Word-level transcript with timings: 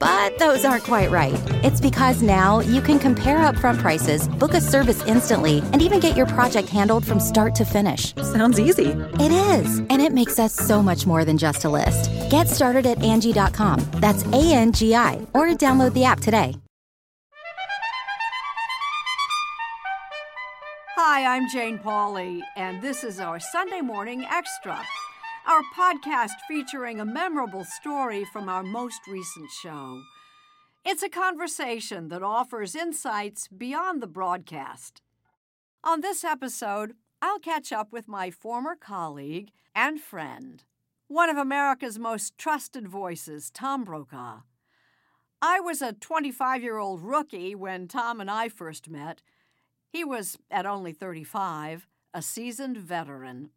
But 0.00 0.38
those 0.38 0.64
aren't 0.64 0.82
quite 0.84 1.10
right. 1.10 1.40
It's 1.62 1.80
because 1.80 2.22
now 2.22 2.60
you 2.60 2.80
can 2.80 2.98
compare 2.98 3.38
upfront 3.38 3.78
prices, 3.78 4.26
book 4.26 4.54
a 4.54 4.60
service 4.60 5.04
instantly, 5.06 5.58
and 5.72 5.80
even 5.82 6.00
get 6.00 6.16
your 6.16 6.26
project 6.26 6.68
handled 6.68 7.06
from 7.06 7.20
start 7.20 7.54
to 7.56 7.64
finish. 7.64 8.14
Sounds 8.16 8.58
easy. 8.58 8.88
It 9.20 9.30
is, 9.30 9.78
and 9.78 10.00
it 10.00 10.12
makes 10.12 10.38
us 10.38 10.52
so 10.54 10.82
much 10.82 11.06
more 11.06 11.24
than 11.24 11.38
just 11.38 11.64
a 11.64 11.68
list. 11.68 12.10
Get 12.30 12.48
started 12.48 12.86
at 12.86 12.98
Angi.com. 12.98 13.78
That's 14.00 14.24
A 14.32 14.52
N 14.52 14.72
G 14.72 14.94
I, 14.94 15.24
or 15.34 15.46
download 15.48 15.92
the 15.94 16.04
app 16.04 16.20
today. 16.20 16.56
Hi, 20.96 21.36
I'm 21.36 21.48
Jane 21.48 21.78
Pauley, 21.78 22.40
and 22.56 22.80
this 22.80 23.04
is 23.04 23.20
our 23.20 23.40
Sunday 23.40 23.80
Morning 23.80 24.24
Extra, 24.30 24.80
our 25.46 25.62
podcast 25.74 26.32
featuring 26.46 27.00
a 27.00 27.04
memorable 27.04 27.64
story 27.64 28.24
from 28.24 28.48
our 28.48 28.62
most 28.62 29.00
recent 29.08 29.50
show. 29.50 30.02
It's 30.84 31.02
a 31.02 31.08
conversation 31.08 32.08
that 32.08 32.22
offers 32.22 32.74
insights 32.74 33.48
beyond 33.48 34.02
the 34.02 34.06
broadcast. 34.06 35.02
On 35.82 36.00
this 36.00 36.24
episode, 36.24 36.94
I'll 37.22 37.38
catch 37.38 37.72
up 37.72 37.92
with 37.92 38.08
my 38.08 38.30
former 38.30 38.76
colleague 38.76 39.50
and 39.74 40.00
friend, 40.00 40.64
one 41.08 41.30
of 41.30 41.36
America's 41.36 41.98
most 41.98 42.36
trusted 42.38 42.88
voices, 42.88 43.50
Tom 43.50 43.84
Brokaw. 43.84 44.40
I 45.42 45.60
was 45.60 45.80
a 45.80 45.94
25 45.94 46.62
year 46.62 46.78
old 46.78 47.02
rookie 47.02 47.54
when 47.54 47.88
Tom 47.88 48.20
and 48.20 48.30
I 48.30 48.48
first 48.48 48.88
met. 48.90 49.22
He 49.88 50.04
was, 50.04 50.38
at 50.50 50.66
only 50.66 50.92
35, 50.92 51.86
a 52.12 52.22
seasoned 52.22 52.76
veteran, 52.76 53.50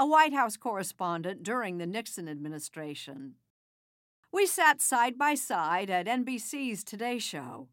a 0.00 0.06
White 0.06 0.32
House 0.32 0.56
correspondent 0.56 1.42
during 1.42 1.76
the 1.76 1.86
Nixon 1.86 2.26
administration. 2.26 3.34
We 4.32 4.46
sat 4.46 4.80
side 4.80 5.18
by 5.18 5.34
side 5.34 5.90
at 5.90 6.06
NBC's 6.06 6.82
Today 6.82 7.18
Show. 7.18 7.68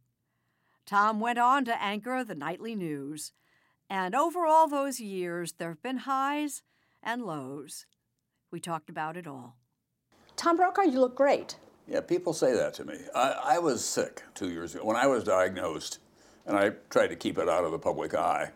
Tom 0.85 1.21
went 1.21 1.39
on 1.39 1.63
to 1.63 1.81
anchor 1.81 2.25
the 2.25 2.35
nightly 2.35 2.75
news, 2.75 3.31
and 3.89 4.13
over 4.13 4.45
all 4.45 4.67
those 4.67 4.99
years, 4.99 5.53
there 5.53 5.69
have 5.69 5.81
been 5.81 5.99
highs 5.99 6.63
and 7.01 7.23
lows. 7.23 7.85
We 8.51 8.59
talked 8.59 8.89
about 8.89 9.15
it 9.15 9.25
all. 9.25 9.55
Tom 10.35 10.57
Brokaw, 10.57 10.81
you 10.81 10.99
look 10.99 11.15
great. 11.15 11.55
Yeah, 11.88 12.01
people 12.01 12.33
say 12.33 12.53
that 12.53 12.73
to 12.73 12.83
me. 12.83 12.97
I, 13.15 13.55
I 13.55 13.59
was 13.59 13.85
sick 13.85 14.23
two 14.35 14.49
years 14.49 14.75
ago. 14.75 14.83
When 14.83 14.97
I 14.97 15.07
was 15.07 15.23
diagnosed, 15.23 15.99
and 16.45 16.57
I 16.57 16.71
tried 16.89 17.07
to 17.07 17.15
keep 17.15 17.38
it 17.38 17.47
out 17.47 17.63
of 17.63 17.71
the 17.71 17.79
public 17.79 18.13
eye. 18.13 18.51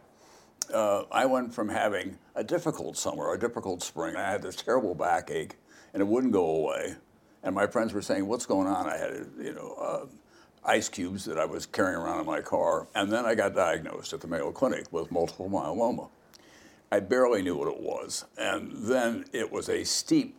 Uh, 0.71 1.03
I 1.11 1.25
went 1.25 1.53
from 1.53 1.69
having 1.69 2.17
a 2.35 2.43
difficult 2.43 2.97
summer, 2.97 3.33
a 3.33 3.39
difficult 3.39 3.83
spring. 3.83 4.15
I 4.15 4.29
had 4.31 4.41
this 4.41 4.55
terrible 4.55 4.95
backache, 4.95 5.55
and 5.93 6.01
it 6.01 6.05
wouldn't 6.05 6.33
go 6.33 6.45
away. 6.45 6.95
And 7.43 7.55
my 7.55 7.67
friends 7.67 7.93
were 7.93 8.01
saying, 8.01 8.27
"What's 8.27 8.45
going 8.45 8.67
on?" 8.67 8.87
I 8.87 8.97
had, 8.97 9.27
you 9.39 9.53
know, 9.53 9.73
uh, 9.73 10.05
ice 10.63 10.89
cubes 10.89 11.25
that 11.25 11.39
I 11.39 11.45
was 11.45 11.65
carrying 11.65 11.97
around 11.97 12.19
in 12.19 12.25
my 12.25 12.41
car. 12.41 12.87
And 12.93 13.11
then 13.11 13.25
I 13.25 13.35
got 13.35 13.55
diagnosed 13.55 14.13
at 14.13 14.21
the 14.21 14.27
Mayo 14.27 14.51
Clinic 14.51 14.85
with 14.91 15.11
multiple 15.11 15.49
myeloma. 15.49 16.09
I 16.91 16.99
barely 16.99 17.41
knew 17.41 17.55
what 17.55 17.69
it 17.69 17.81
was, 17.81 18.25
and 18.37 18.71
then 18.73 19.25
it 19.31 19.51
was 19.51 19.69
a 19.69 19.83
steep 19.83 20.35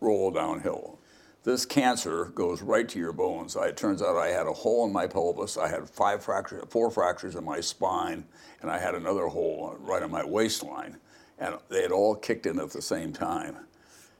roll 0.00 0.30
downhill 0.30 0.98
this 1.44 1.66
cancer 1.66 2.26
goes 2.34 2.62
right 2.62 2.88
to 2.88 2.98
your 2.98 3.12
bones. 3.12 3.54
it 3.54 3.76
turns 3.76 4.02
out 4.02 4.16
I 4.16 4.28
had 4.28 4.46
a 4.46 4.52
hole 4.52 4.86
in 4.86 4.92
my 4.92 5.06
pelvis. 5.06 5.58
I 5.58 5.68
had 5.68 5.88
five 5.88 6.24
fractures, 6.24 6.64
four 6.70 6.90
fractures 6.90 7.36
in 7.36 7.44
my 7.44 7.60
spine, 7.60 8.24
and 8.62 8.70
I 8.70 8.78
had 8.78 8.94
another 8.94 9.26
hole 9.26 9.76
right 9.80 10.02
in 10.02 10.10
my 10.10 10.24
waistline. 10.24 10.96
And 11.38 11.56
they 11.68 11.82
had 11.82 11.92
all 11.92 12.14
kicked 12.14 12.46
in 12.46 12.58
at 12.58 12.70
the 12.70 12.80
same 12.80 13.12
time. 13.12 13.56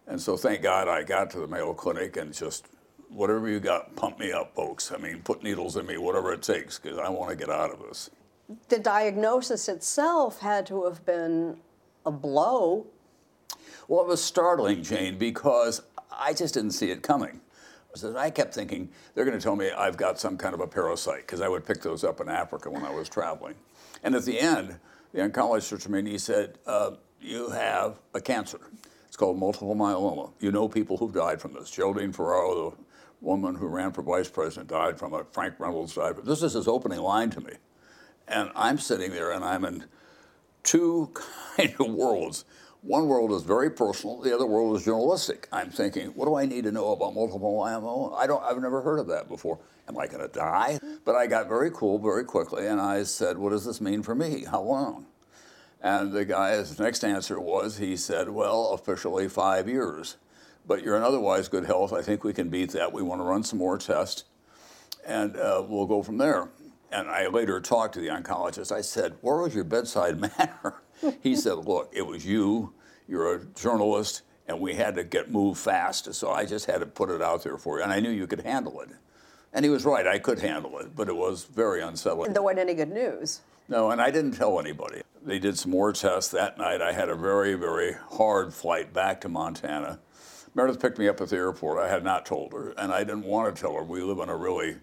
And 0.06 0.20
so 0.20 0.36
thank 0.36 0.62
God 0.62 0.86
I 0.86 1.02
got 1.02 1.30
to 1.30 1.38
the 1.38 1.46
Mayo 1.46 1.72
Clinic 1.72 2.18
and 2.18 2.34
just 2.34 2.68
whatever 3.08 3.48
you 3.48 3.58
got, 3.58 3.96
pump 3.96 4.18
me 4.18 4.30
up, 4.32 4.54
folks. 4.54 4.92
I 4.92 4.98
mean, 4.98 5.22
put 5.22 5.42
needles 5.42 5.76
in 5.76 5.86
me, 5.86 5.96
whatever 5.96 6.32
it 6.34 6.42
takes, 6.42 6.78
because 6.78 6.98
I 6.98 7.08
want 7.08 7.30
to 7.30 7.36
get 7.36 7.48
out 7.48 7.70
of 7.70 7.80
this. 7.80 8.10
The 8.68 8.78
diagnosis 8.78 9.68
itself 9.70 10.40
had 10.40 10.66
to 10.66 10.84
have 10.84 11.06
been 11.06 11.56
a 12.04 12.10
blow. 12.10 12.86
Well, 13.88 14.02
it 14.02 14.08
was 14.08 14.22
startling, 14.22 14.82
Jane, 14.82 15.16
because 15.16 15.80
I 16.19 16.32
just 16.32 16.54
didn't 16.54 16.72
see 16.72 16.91
it 16.91 17.02
coming. 17.02 17.41
So 17.94 18.16
I 18.16 18.30
kept 18.30 18.54
thinking 18.54 18.88
they're 19.14 19.25
going 19.25 19.38
to 19.38 19.42
tell 19.42 19.56
me 19.56 19.70
I've 19.70 19.97
got 19.97 20.19
some 20.19 20.36
kind 20.36 20.54
of 20.54 20.60
a 20.60 20.66
parasite 20.66 21.20
because 21.20 21.41
I 21.41 21.48
would 21.48 21.64
pick 21.64 21.82
those 21.82 22.02
up 22.02 22.20
in 22.20 22.28
Africa 22.28 22.69
when 22.70 22.84
I 22.84 22.91
was 22.91 23.08
traveling. 23.08 23.54
And 24.02 24.14
at 24.14 24.25
the 24.25 24.41
end, 24.41 24.78
the 25.12 25.20
oncologist 25.20 25.70
looked 25.70 25.84
at 25.84 25.91
me 25.91 26.00
and 26.00 26.08
he 26.08 26.19
said, 26.19 26.58
uh, 26.66 26.92
"You 27.20 27.50
have 27.50 28.00
a 28.12 28.20
cancer. 28.20 28.58
It's 29.06 29.16
called 29.16 29.38
multiple 29.38 29.76
myeloma. 29.76 30.32
You 30.40 30.50
know 30.50 30.69
people 30.69 30.96
who've 30.96 31.14
died 31.14 31.40
from 31.40 31.52
this. 31.52 31.70
Geraldine 31.70 32.12
Ferraro, 32.12 32.70
the 32.70 32.76
woman 33.20 33.55
who 33.55 33.69
ran 33.69 33.93
for 33.93 34.02
vice 34.02 34.28
president, 34.28 34.69
died 34.69 34.99
from 34.99 35.14
it. 35.14 35.26
Frank 35.31 35.55
Reynolds 35.61 35.94
died. 35.94 36.16
This 36.25 36.43
is 36.43 36.55
his 36.55 36.66
opening 36.66 36.99
line 36.99 37.31
to 37.31 37.40
me, 37.40 37.52
and 38.26 38.50
I'm 38.56 38.78
sitting 38.78 39.12
there 39.12 39.31
and 39.31 39.44
I'm 39.44 39.64
in 39.64 39.84
two 40.64 41.12
kind 41.56 41.75
of 41.78 41.93
worlds. 41.93 42.44
One 42.84 43.08
world 43.08 43.32
is 43.32 43.44
very 43.44 43.70
personal, 43.70 44.20
the 44.20 44.34
other 44.34 44.44
world 44.44 44.76
is 44.76 44.84
journalistic. 44.84 45.48
I'm 45.50 45.70
thinking, 45.70 46.08
what 46.08 46.26
do 46.26 46.34
I 46.34 46.44
need 46.44 46.64
to 46.64 46.70
know 46.70 46.92
about 46.92 47.14
multiple 47.14 47.58
myeloma? 47.58 48.14
I 48.14 48.26
don't, 48.26 48.44
I've 48.44 48.60
never 48.60 48.82
heard 48.82 48.98
of 48.98 49.06
that 49.06 49.26
before. 49.26 49.58
Am 49.88 49.96
I 49.96 50.06
going 50.06 50.20
to 50.20 50.28
die? 50.28 50.78
But 51.02 51.14
I 51.14 51.26
got 51.26 51.48
very 51.48 51.70
cool 51.70 51.98
very 51.98 52.25
quickly, 52.25 52.66
and 52.66 52.78
I 52.78 53.04
said, 53.04 53.38
what 53.38 53.50
does 53.50 53.64
this 53.64 53.81
mean 53.81 54.02
for 54.02 54.14
me? 54.14 54.44
How 54.44 54.60
long? 54.60 55.06
And 55.81 56.12
the 56.12 56.26
guy's 56.26 56.78
next 56.78 57.04
answer 57.04 57.40
was, 57.40 57.78
he 57.78 57.96
said, 57.96 58.28
well, 58.28 58.72
officially 58.75 59.28
five 59.30 59.66
years. 59.66 60.19
But 60.66 60.82
you're 60.82 60.98
in 60.98 61.02
otherwise 61.02 61.48
good 61.48 61.64
health. 61.64 61.94
I 61.94 62.02
think 62.02 62.22
we 62.22 62.34
can 62.34 62.50
beat 62.50 62.72
that. 62.72 62.92
We 62.92 63.02
want 63.02 63.22
to 63.22 63.25
run 63.25 63.44
some 63.44 63.60
more 63.60 63.78
tests, 63.78 64.25
and 65.06 65.38
uh, 65.38 65.64
we'll 65.66 65.87
go 65.87 66.02
from 66.02 66.19
there. 66.19 66.50
And 66.92 67.08
I 67.08 67.28
later 67.28 67.62
talked 67.62 67.94
to 67.94 68.00
the 68.00 68.08
oncologist. 68.08 68.70
I 68.70 68.82
said, 68.82 69.14
where 69.22 69.37
was 69.38 69.54
your 69.54 69.64
bedside 69.64 70.20
manner? 70.38 70.82
He 71.22 71.36
said, 71.36 71.54
Look, 71.54 71.90
it 71.92 72.06
was 72.06 72.24
you, 72.26 72.72
you're 73.08 73.34
a 73.34 73.44
journalist, 73.54 74.22
and 74.46 74.60
we 74.60 74.74
had 74.74 74.94
to 74.96 75.04
get 75.04 75.30
moved 75.30 75.58
fast. 75.60 76.12
So 76.14 76.30
I 76.30 76.44
just 76.44 76.66
had 76.66 76.78
to 76.80 76.86
put 76.86 77.10
it 77.10 77.22
out 77.22 77.42
there 77.44 77.56
for 77.58 77.78
you, 77.78 77.84
and 77.84 77.92
I 77.92 78.00
knew 78.00 78.10
you 78.10 78.26
could 78.26 78.40
handle 78.40 78.80
it. 78.80 78.90
And 79.52 79.64
he 79.64 79.70
was 79.70 79.84
right, 79.84 80.06
I 80.06 80.18
could 80.18 80.40
handle 80.40 80.78
it, 80.80 80.96
but 80.96 81.08
it 81.08 81.16
was 81.16 81.44
very 81.44 81.80
unsettling. 81.80 82.26
And 82.26 82.34
There 82.34 82.42
wasn't 82.42 82.60
any 82.60 82.74
good 82.74 82.90
news. 82.90 83.40
No, 83.68 83.90
and 83.90 84.00
I 84.00 84.10
didn't 84.10 84.32
tell 84.32 84.58
anybody. 84.58 85.02
They 85.24 85.38
did 85.38 85.58
some 85.58 85.70
more 85.70 85.92
tests 85.92 86.30
that 86.32 86.58
night. 86.58 86.82
I 86.82 86.92
had 86.92 87.08
a 87.08 87.14
very, 87.14 87.54
very 87.54 87.94
hard 88.10 88.52
flight 88.52 88.92
back 88.92 89.20
to 89.22 89.28
Montana. 89.28 90.00
Meredith 90.54 90.80
picked 90.80 90.98
me 90.98 91.08
up 91.08 91.20
at 91.20 91.30
the 91.30 91.36
airport. 91.36 91.78
I 91.78 91.88
had 91.88 92.04
not 92.04 92.26
told 92.26 92.52
her, 92.52 92.70
and 92.76 92.92
I 92.92 93.04
didn't 93.04 93.24
want 93.24 93.54
to 93.54 93.60
tell 93.60 93.74
her. 93.74 93.82
We 93.82 94.02
live 94.02 94.20
on 94.20 94.28
a 94.28 94.36
really 94.36 94.76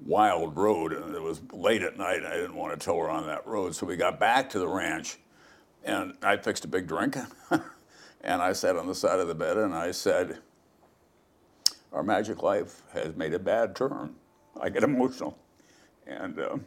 wild 0.00 0.56
road, 0.56 0.92
and 0.92 1.14
it 1.14 1.22
was 1.22 1.42
late 1.52 1.82
at 1.82 1.98
night, 1.98 2.18
and 2.18 2.26
I 2.26 2.36
didn't 2.36 2.54
want 2.56 2.78
to 2.78 2.82
tell 2.82 2.96
her 2.98 3.10
on 3.10 3.26
that 3.26 3.46
road. 3.46 3.74
So 3.74 3.86
we 3.86 3.96
got 3.96 4.18
back 4.18 4.50
to 4.50 4.58
the 4.58 4.66
ranch, 4.68 5.18
and 5.84 6.14
I 6.22 6.36
fixed 6.36 6.64
a 6.64 6.68
big 6.68 6.86
drink, 6.86 7.16
and 8.20 8.42
I 8.42 8.52
sat 8.52 8.76
on 8.76 8.86
the 8.86 8.94
side 8.94 9.20
of 9.20 9.28
the 9.28 9.34
bed, 9.34 9.56
and 9.56 9.74
I 9.74 9.90
said, 9.90 10.38
Our 11.92 12.02
magic 12.02 12.42
life 12.42 12.82
has 12.92 13.16
made 13.16 13.34
a 13.34 13.38
bad 13.38 13.74
turn. 13.74 14.14
I 14.60 14.68
get 14.68 14.82
emotional. 14.82 15.38
And 16.06 16.38
uh, 16.38 16.58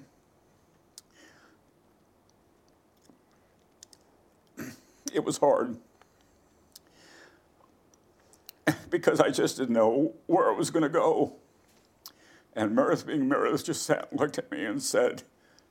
it 5.14 5.24
was 5.24 5.38
hard 5.38 5.78
because 8.90 9.20
I 9.20 9.30
just 9.30 9.58
didn't 9.58 9.74
know 9.74 10.14
where 10.28 10.50
it 10.50 10.58
was 10.58 10.70
going 10.70 10.84
to 10.84 10.90
go. 10.90 11.34
And 12.54 12.74
Meredith, 12.74 13.06
being 13.06 13.28
Meredith, 13.28 13.66
just 13.66 13.84
sat 13.84 14.08
and 14.12 14.20
looked 14.20 14.38
at 14.38 14.50
me 14.52 14.64
and 14.66 14.82
said, 14.82 15.24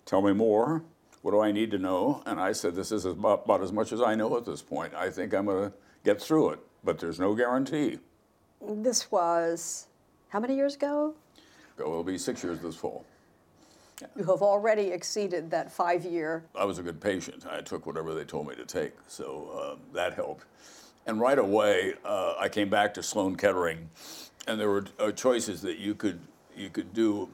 Tell 0.04 0.20
me 0.20 0.34
more. 0.34 0.82
What 1.24 1.30
do 1.30 1.40
I 1.40 1.52
need 1.52 1.70
to 1.70 1.78
know? 1.78 2.22
And 2.26 2.38
I 2.38 2.52
said, 2.52 2.74
This 2.74 2.92
is 2.92 3.06
about, 3.06 3.46
about 3.46 3.62
as 3.62 3.72
much 3.72 3.92
as 3.92 4.02
I 4.02 4.14
know 4.14 4.36
at 4.36 4.44
this 4.44 4.60
point. 4.60 4.92
I 4.92 5.08
think 5.08 5.32
I'm 5.32 5.46
going 5.46 5.70
to 5.70 5.76
get 6.04 6.20
through 6.20 6.50
it, 6.50 6.58
but 6.84 6.98
there's 6.98 7.18
no 7.18 7.34
guarantee. 7.34 7.98
This 8.60 9.10
was 9.10 9.86
how 10.28 10.38
many 10.38 10.54
years 10.54 10.74
ago? 10.74 11.14
It'll 11.78 12.04
be 12.04 12.18
six 12.18 12.44
years 12.44 12.58
this 12.60 12.76
fall. 12.76 13.06
You 14.18 14.24
have 14.24 14.42
already 14.42 14.88
exceeded 14.88 15.50
that 15.50 15.72
five 15.72 16.04
year. 16.04 16.44
I 16.54 16.66
was 16.66 16.78
a 16.78 16.82
good 16.82 17.00
patient. 17.00 17.46
I 17.50 17.62
took 17.62 17.86
whatever 17.86 18.12
they 18.12 18.24
told 18.24 18.46
me 18.46 18.54
to 18.56 18.66
take, 18.66 18.92
so 19.08 19.48
uh, 19.58 19.94
that 19.94 20.12
helped. 20.12 20.44
And 21.06 21.18
right 21.18 21.38
away, 21.38 21.94
uh, 22.04 22.34
I 22.38 22.50
came 22.50 22.68
back 22.68 22.92
to 22.94 23.02
Sloan 23.02 23.36
Kettering, 23.36 23.88
and 24.46 24.60
there 24.60 24.68
were 24.68 24.84
uh, 24.98 25.10
choices 25.10 25.62
that 25.62 25.78
you 25.78 25.94
could 25.94 26.20
you 26.54 26.68
could 26.68 26.92
do 26.92 27.30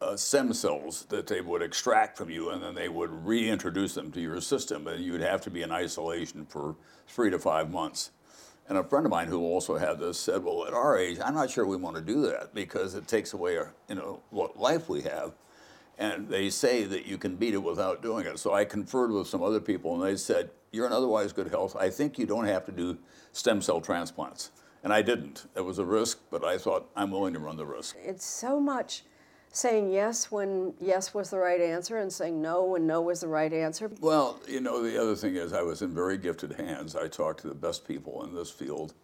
uh, 0.00 0.16
stem 0.16 0.52
cells 0.52 1.04
that 1.10 1.26
they 1.26 1.40
would 1.40 1.62
extract 1.62 2.16
from 2.16 2.30
you, 2.30 2.50
and 2.50 2.62
then 2.62 2.74
they 2.74 2.88
would 2.88 3.10
reintroduce 3.24 3.94
them 3.94 4.10
to 4.12 4.20
your 4.20 4.40
system, 4.40 4.86
and 4.86 5.04
you'd 5.04 5.20
have 5.20 5.40
to 5.42 5.50
be 5.50 5.62
in 5.62 5.70
isolation 5.70 6.46
for 6.46 6.74
three 7.06 7.30
to 7.30 7.38
five 7.38 7.70
months. 7.70 8.10
And 8.68 8.78
a 8.78 8.84
friend 8.84 9.04
of 9.04 9.10
mine 9.10 9.26
who 9.26 9.40
also 9.40 9.76
had 9.76 9.98
this 9.98 10.18
said, 10.18 10.42
"Well, 10.42 10.66
at 10.66 10.72
our 10.72 10.96
age, 10.96 11.18
I'm 11.22 11.34
not 11.34 11.50
sure 11.50 11.66
we 11.66 11.76
want 11.76 11.96
to 11.96 12.02
do 12.02 12.22
that 12.22 12.54
because 12.54 12.94
it 12.94 13.08
takes 13.08 13.32
away 13.32 13.58
our, 13.58 13.74
you 13.88 13.96
know 13.96 14.22
what 14.30 14.58
life 14.58 14.88
we 14.88 15.02
have." 15.02 15.32
And 15.98 16.28
they 16.28 16.48
say 16.48 16.84
that 16.84 17.04
you 17.04 17.18
can 17.18 17.36
beat 17.36 17.52
it 17.52 17.62
without 17.62 18.00
doing 18.00 18.24
it. 18.26 18.38
So 18.38 18.54
I 18.54 18.64
conferred 18.64 19.10
with 19.10 19.26
some 19.26 19.42
other 19.42 19.60
people, 19.60 19.94
and 19.94 20.02
they 20.02 20.16
said, 20.16 20.50
"You're 20.70 20.86
in 20.86 20.92
otherwise 20.92 21.32
good 21.32 21.48
health. 21.48 21.76
I 21.76 21.90
think 21.90 22.18
you 22.18 22.26
don't 22.26 22.46
have 22.46 22.64
to 22.66 22.72
do 22.72 22.96
stem 23.32 23.60
cell 23.60 23.80
transplants." 23.82 24.50
And 24.82 24.94
I 24.94 25.02
didn't. 25.02 25.46
It 25.54 25.60
was 25.60 25.78
a 25.78 25.84
risk, 25.84 26.20
but 26.30 26.42
I 26.42 26.56
thought 26.56 26.88
I'm 26.96 27.10
willing 27.10 27.34
to 27.34 27.38
run 27.38 27.58
the 27.58 27.66
risk. 27.66 27.96
It's 28.02 28.24
so 28.24 28.58
much 28.58 29.02
saying 29.52 29.90
yes 29.90 30.30
when 30.30 30.72
yes 30.80 31.12
was 31.12 31.30
the 31.30 31.38
right 31.38 31.60
answer 31.60 31.98
and 31.98 32.12
saying 32.12 32.40
no 32.40 32.64
when 32.64 32.86
no 32.86 33.00
was 33.00 33.20
the 33.20 33.28
right 33.28 33.52
answer. 33.52 33.90
Well, 34.00 34.40
you 34.46 34.60
know, 34.60 34.82
the 34.82 35.00
other 35.00 35.16
thing 35.16 35.36
is 35.36 35.52
I 35.52 35.62
was 35.62 35.82
in 35.82 35.92
very 35.92 36.18
gifted 36.18 36.52
hands. 36.52 36.94
I 36.94 37.08
talked 37.08 37.40
to 37.40 37.48
the 37.48 37.54
best 37.54 37.86
people 37.86 38.24
in 38.24 38.34
this 38.34 38.50
field. 38.50 38.94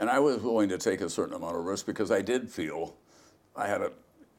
And 0.00 0.08
I 0.08 0.20
was 0.20 0.40
willing 0.42 0.68
to 0.68 0.78
take 0.78 1.00
a 1.00 1.10
certain 1.10 1.34
amount 1.34 1.56
of 1.56 1.64
risk 1.64 1.86
because 1.86 2.10
I 2.10 2.22
did 2.22 2.50
feel 2.50 2.96
I 3.56 3.66
had 3.66 3.82
a 3.82 3.90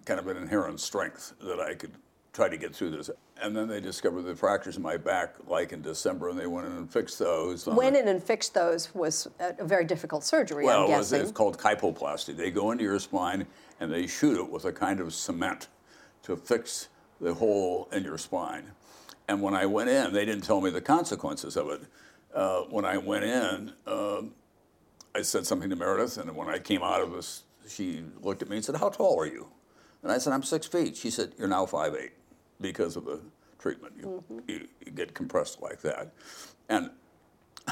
kind 0.05 0.19
of 0.19 0.27
an 0.27 0.37
inherent 0.37 0.79
strength 0.79 1.33
that 1.41 1.59
I 1.59 1.75
could 1.75 1.91
try 2.33 2.49
to 2.49 2.57
get 2.57 2.75
through 2.75 2.91
this. 2.91 3.09
And 3.41 3.55
then 3.55 3.67
they 3.67 3.79
discovered 3.79 4.23
the 4.23 4.35
fractures 4.35 4.77
in 4.77 4.83
my 4.83 4.97
back, 4.97 5.35
like 5.47 5.71
in 5.71 5.81
December, 5.81 6.29
and 6.29 6.37
they 6.37 6.47
went 6.47 6.67
in 6.67 6.73
and 6.73 6.91
fixed 6.91 7.19
those. 7.19 7.65
Went 7.67 7.95
in 7.95 8.07
and 8.07 8.21
fixed 8.21 8.53
those 8.53 8.93
was 8.93 9.27
a 9.39 9.63
very 9.63 9.85
difficult 9.85 10.23
surgery, 10.23 10.65
well, 10.65 10.83
I'm 10.83 10.89
guessing. 10.89 11.21
it's 11.21 11.31
called 11.31 11.57
kyphoplasty. 11.57 12.35
They 12.35 12.51
go 12.51 12.71
into 12.71 12.83
your 12.83 12.99
spine 12.99 13.47
and 13.79 13.91
they 13.91 14.07
shoot 14.07 14.37
it 14.37 14.49
with 14.49 14.65
a 14.65 14.73
kind 14.73 14.99
of 14.99 15.13
cement 15.13 15.67
to 16.23 16.35
fix 16.35 16.89
the 17.21 17.33
hole 17.33 17.87
in 17.91 18.03
your 18.03 18.17
spine. 18.17 18.71
And 19.27 19.41
when 19.41 19.53
I 19.53 19.65
went 19.65 19.89
in, 19.89 20.11
they 20.11 20.25
didn't 20.25 20.43
tell 20.43 20.59
me 20.59 20.69
the 20.69 20.81
consequences 20.81 21.55
of 21.55 21.69
it. 21.69 21.81
Uh, 22.33 22.61
when 22.63 22.83
I 22.83 22.97
went 22.97 23.23
in, 23.23 23.73
uh, 23.87 24.21
I 25.15 25.21
said 25.21 25.45
something 25.45 25.69
to 25.69 25.75
Meredith, 25.75 26.17
and 26.17 26.35
when 26.35 26.49
I 26.49 26.59
came 26.59 26.83
out 26.83 27.01
of 27.01 27.11
this, 27.11 27.43
she 27.67 28.03
looked 28.21 28.41
at 28.41 28.49
me 28.49 28.57
and 28.57 28.65
said, 28.65 28.75
"How 28.75 28.89
tall 28.89 29.19
are 29.19 29.25
you?" 29.25 29.47
And 30.03 30.11
I 30.11 30.17
said, 30.17 30.33
"I'm 30.33 30.43
six 30.43 30.67
feet." 30.67 30.95
She 30.95 31.09
said, 31.09 31.33
"You're 31.37 31.47
now 31.47 31.65
five 31.65 31.95
eight 31.95 32.11
because 32.61 32.95
of 32.95 33.05
the 33.05 33.19
treatment. 33.57 33.93
You, 33.97 34.23
mm-hmm. 34.31 34.39
you, 34.47 34.67
you 34.85 34.91
get 34.91 35.13
compressed 35.13 35.61
like 35.61 35.81
that." 35.81 36.13
And 36.69 36.91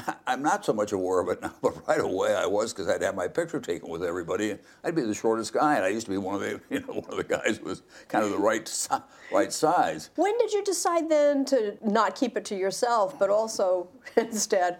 I'm 0.26 0.42
not 0.42 0.64
so 0.64 0.72
much 0.72 0.92
aware 0.92 1.20
of 1.20 1.28
it 1.28 1.42
now, 1.42 1.54
but 1.62 1.86
right 1.86 2.00
away 2.00 2.34
I 2.34 2.46
was 2.46 2.72
because 2.72 2.88
I'd 2.88 3.02
have 3.02 3.14
my 3.14 3.28
picture 3.28 3.60
taken 3.60 3.88
with 3.88 4.02
everybody. 4.02 4.56
I'd 4.84 4.94
be 4.94 5.02
the 5.02 5.14
shortest 5.14 5.52
guy, 5.52 5.76
and 5.76 5.84
I 5.84 5.88
used 5.88 6.06
to 6.06 6.12
be 6.12 6.18
one 6.18 6.34
of 6.34 6.40
the, 6.40 6.60
you 6.70 6.80
know, 6.80 6.94
one 6.94 7.10
of 7.10 7.16
the 7.16 7.24
guys 7.24 7.58
who 7.58 7.64
was 7.64 7.82
kind 8.08 8.24
of 8.24 8.30
the 8.30 8.38
right, 8.38 8.88
right 9.32 9.52
size. 9.52 10.10
When 10.16 10.36
did 10.38 10.52
you 10.52 10.64
decide 10.64 11.08
then 11.08 11.44
to 11.46 11.76
not 11.84 12.14
keep 12.14 12.36
it 12.36 12.44
to 12.46 12.56
yourself, 12.56 13.18
but 13.18 13.30
also 13.30 13.88
instead 14.16 14.78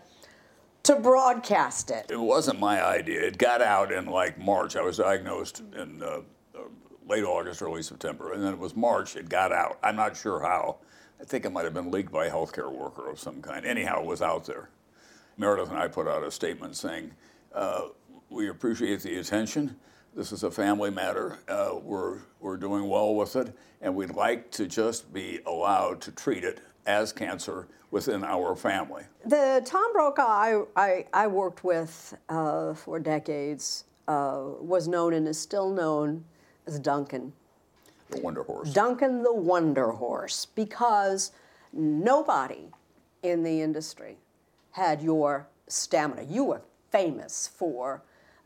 to 0.85 0.97
broadcast 0.97 1.91
it? 1.91 2.07
It 2.11 2.21
wasn't 2.21 2.61
my 2.61 2.85
idea. 2.85 3.23
It 3.23 3.39
got 3.39 3.63
out 3.63 3.93
in 3.93 4.07
like 4.07 4.39
March. 4.39 4.77
I 4.77 4.83
was 4.83 4.99
diagnosed 4.99 5.63
in 5.77 6.03
uh, 6.03 6.21
uh, 6.55 6.61
late 7.09 7.25
August, 7.25 7.63
early 7.63 7.83
September, 7.83 8.33
and 8.33 8.43
then 8.43 8.53
it 8.53 8.59
was 8.59 8.77
March. 8.77 9.17
It 9.17 9.29
got 9.29 9.53
out. 9.53 9.79
I'm 9.83 9.97
not 9.97 10.17
sure 10.17 10.41
how. 10.41 10.77
I 11.21 11.25
think 11.25 11.45
it 11.45 11.53
might 11.53 11.65
have 11.65 11.75
been 11.75 11.91
leaked 11.91 12.13
by 12.13 12.27
a 12.27 12.31
healthcare 12.31 12.71
worker 12.71 13.09
of 13.11 13.19
some 13.19 13.43
kind. 13.43 13.65
Anyhow, 13.65 14.01
it 14.01 14.07
was 14.07 14.23
out 14.23 14.45
there. 14.45 14.69
Meredith 15.37 15.71
and 15.71 15.79
I 15.79 15.89
put 15.89 16.07
out 16.07 16.23
a 16.23 16.31
statement 16.31 16.77
saying, 16.77 17.13
uh, 17.55 17.89
we 18.29 18.49
appreciate 18.49 19.01
the 19.01 19.19
attention. 19.19 19.77
This 20.15 20.33
is 20.33 20.43
a 20.43 20.51
family 20.51 20.91
matter. 20.91 21.39
Uh, 21.49 21.77
we're, 21.83 22.19
we're 22.41 22.57
doing 22.57 22.89
well 22.89 23.15
with 23.15 23.37
it, 23.37 23.57
and 23.81 23.95
we'd 23.95 24.15
like 24.15 24.51
to 24.53 24.67
just 24.67 25.13
be 25.13 25.41
allowed 25.47 26.01
to 26.03 26.13
treat 26.13 26.45
it 26.45 26.61
as 26.87 27.13
cancer 27.13 27.69
within 27.91 28.23
our 28.23 28.55
family. 28.55 29.05
The 29.25 29.63
Tom 29.65 29.93
Brokaw 29.93 30.27
I, 30.27 30.63
I, 30.77 31.07
I 31.13 31.27
worked 31.27 31.65
with 31.65 32.17
uh, 32.29 32.75
for 32.75 32.99
decades 32.99 33.85
uh, 34.09 34.41
was 34.61 34.89
known 34.89 35.15
and 35.15 35.27
is 35.27 35.39
still 35.39 35.71
known 35.71 36.25
as 36.69 36.79
Duncan. 36.79 37.33
The 38.11 38.21
Wonder 38.21 38.43
Horse. 38.43 38.73
Duncan 38.73 39.23
the 39.23 39.35
Wonder 39.35 39.91
Horse, 39.91 40.47
because 40.47 41.33
nobody 41.73 42.69
in 43.23 43.43
the 43.43 43.63
industry 43.63 44.19
had 44.73 45.03
your 45.03 45.49
stamina. 45.67 46.23
You 46.23 46.45
were 46.45 46.63
famous 46.91 47.49
for, 47.49 48.03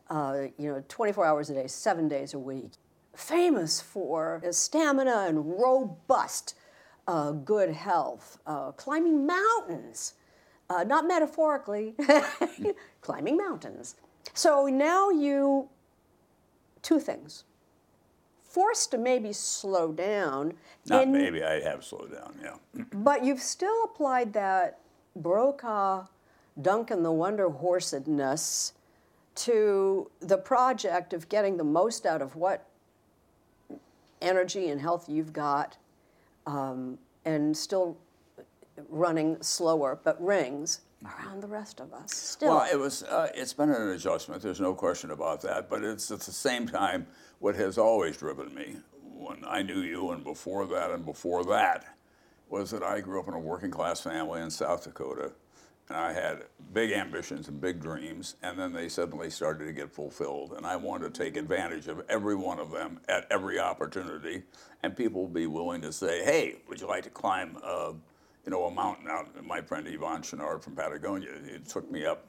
uh, 0.08 0.44
you 0.56 0.72
know, 0.72 0.84
24 0.88 1.26
hours 1.26 1.50
a 1.50 1.54
day, 1.54 1.66
seven 1.66 2.08
days 2.08 2.32
a 2.34 2.38
week. 2.38 2.70
Famous 3.14 3.80
for 3.80 4.42
stamina 4.50 5.26
and 5.28 5.60
robust, 5.60 6.54
uh, 7.06 7.32
good 7.32 7.70
health, 7.70 8.38
uh, 8.46 8.72
climbing 8.72 9.26
mountains, 9.26 10.14
uh, 10.70 10.82
not 10.84 11.06
metaphorically, 11.06 11.94
climbing 13.00 13.36
mountains. 13.36 13.96
So 14.32 14.66
now 14.66 15.10
you, 15.10 15.68
two 16.80 16.98
things. 16.98 17.44
Forced 18.52 18.90
to 18.90 18.98
maybe 18.98 19.32
slow 19.32 19.92
down. 19.92 20.52
Not 20.86 21.08
maybe, 21.08 21.42
I 21.42 21.60
have 21.60 21.82
slowed 21.82 22.12
down, 22.12 22.34
yeah. 22.42 22.84
but 22.92 23.24
you've 23.24 23.40
still 23.40 23.84
applied 23.84 24.34
that 24.34 24.78
Brokaw 25.16 26.06
Duncan 26.60 27.02
the 27.02 27.12
Wonder 27.12 27.48
Horsedness 27.48 28.74
to 29.34 30.10
the 30.20 30.36
project 30.36 31.14
of 31.14 31.30
getting 31.30 31.56
the 31.56 31.64
most 31.64 32.04
out 32.04 32.20
of 32.20 32.36
what 32.36 32.66
energy 34.20 34.68
and 34.68 34.82
health 34.82 35.08
you've 35.08 35.32
got 35.32 35.78
um, 36.46 36.98
and 37.24 37.56
still 37.56 37.96
running 38.90 39.42
slower, 39.42 39.98
but 40.04 40.22
rings 40.22 40.82
around 41.04 41.42
the 41.42 41.48
rest 41.48 41.80
of 41.80 41.92
us. 41.92 42.12
Still. 42.14 42.56
Well, 42.56 42.68
it 42.70 42.78
was. 42.78 43.02
Uh, 43.02 43.28
it's 43.34 43.52
been 43.52 43.70
an 43.70 43.90
adjustment. 43.90 44.42
There's 44.42 44.60
no 44.60 44.74
question 44.74 45.10
about 45.10 45.42
that. 45.42 45.68
But 45.68 45.84
it's 45.84 46.10
at 46.10 46.20
the 46.20 46.32
same 46.32 46.66
time 46.66 47.06
what 47.38 47.54
has 47.56 47.78
always 47.78 48.16
driven 48.16 48.54
me 48.54 48.76
when 49.02 49.44
I 49.46 49.62
knew 49.62 49.80
you, 49.80 50.10
and 50.10 50.24
before 50.24 50.66
that, 50.66 50.90
and 50.90 51.04
before 51.04 51.44
that, 51.46 51.96
was 52.48 52.70
that 52.70 52.82
I 52.82 53.00
grew 53.00 53.20
up 53.20 53.28
in 53.28 53.34
a 53.34 53.38
working 53.38 53.70
class 53.70 54.00
family 54.00 54.40
in 54.40 54.50
South 54.50 54.84
Dakota 54.84 55.32
and 55.88 56.00
I 56.00 56.12
had 56.12 56.44
big 56.72 56.92
ambitions 56.92 57.48
and 57.48 57.60
big 57.60 57.80
dreams, 57.80 58.36
and 58.42 58.58
then 58.58 58.72
they 58.72 58.88
suddenly 58.88 59.28
started 59.30 59.66
to 59.66 59.72
get 59.72 59.92
fulfilled. 59.92 60.54
And 60.56 60.64
I 60.64 60.76
wanted 60.76 61.12
to 61.12 61.22
take 61.22 61.36
advantage 61.36 61.86
of 61.88 62.02
every 62.08 62.34
one 62.34 62.58
of 62.58 62.70
them 62.70 63.00
at 63.08 63.26
every 63.30 63.58
opportunity. 63.58 64.42
And 64.82 64.96
people 64.96 65.22
would 65.22 65.34
be 65.34 65.46
willing 65.46 65.82
to 65.82 65.92
say, 65.92 66.24
hey, 66.24 66.56
would 66.68 66.80
you 66.80 66.86
like 66.86 67.04
to 67.04 67.10
climb, 67.10 67.58
uh, 67.62 67.92
you 68.44 68.50
know, 68.50 68.64
a 68.64 68.70
mountain 68.70 69.08
out. 69.08 69.28
My 69.44 69.60
friend 69.60 69.86
Yvon 69.86 70.20
Chouinard 70.20 70.62
from 70.62 70.74
Patagonia, 70.74 71.30
he 71.50 71.58
took 71.58 71.90
me 71.90 72.04
up 72.04 72.26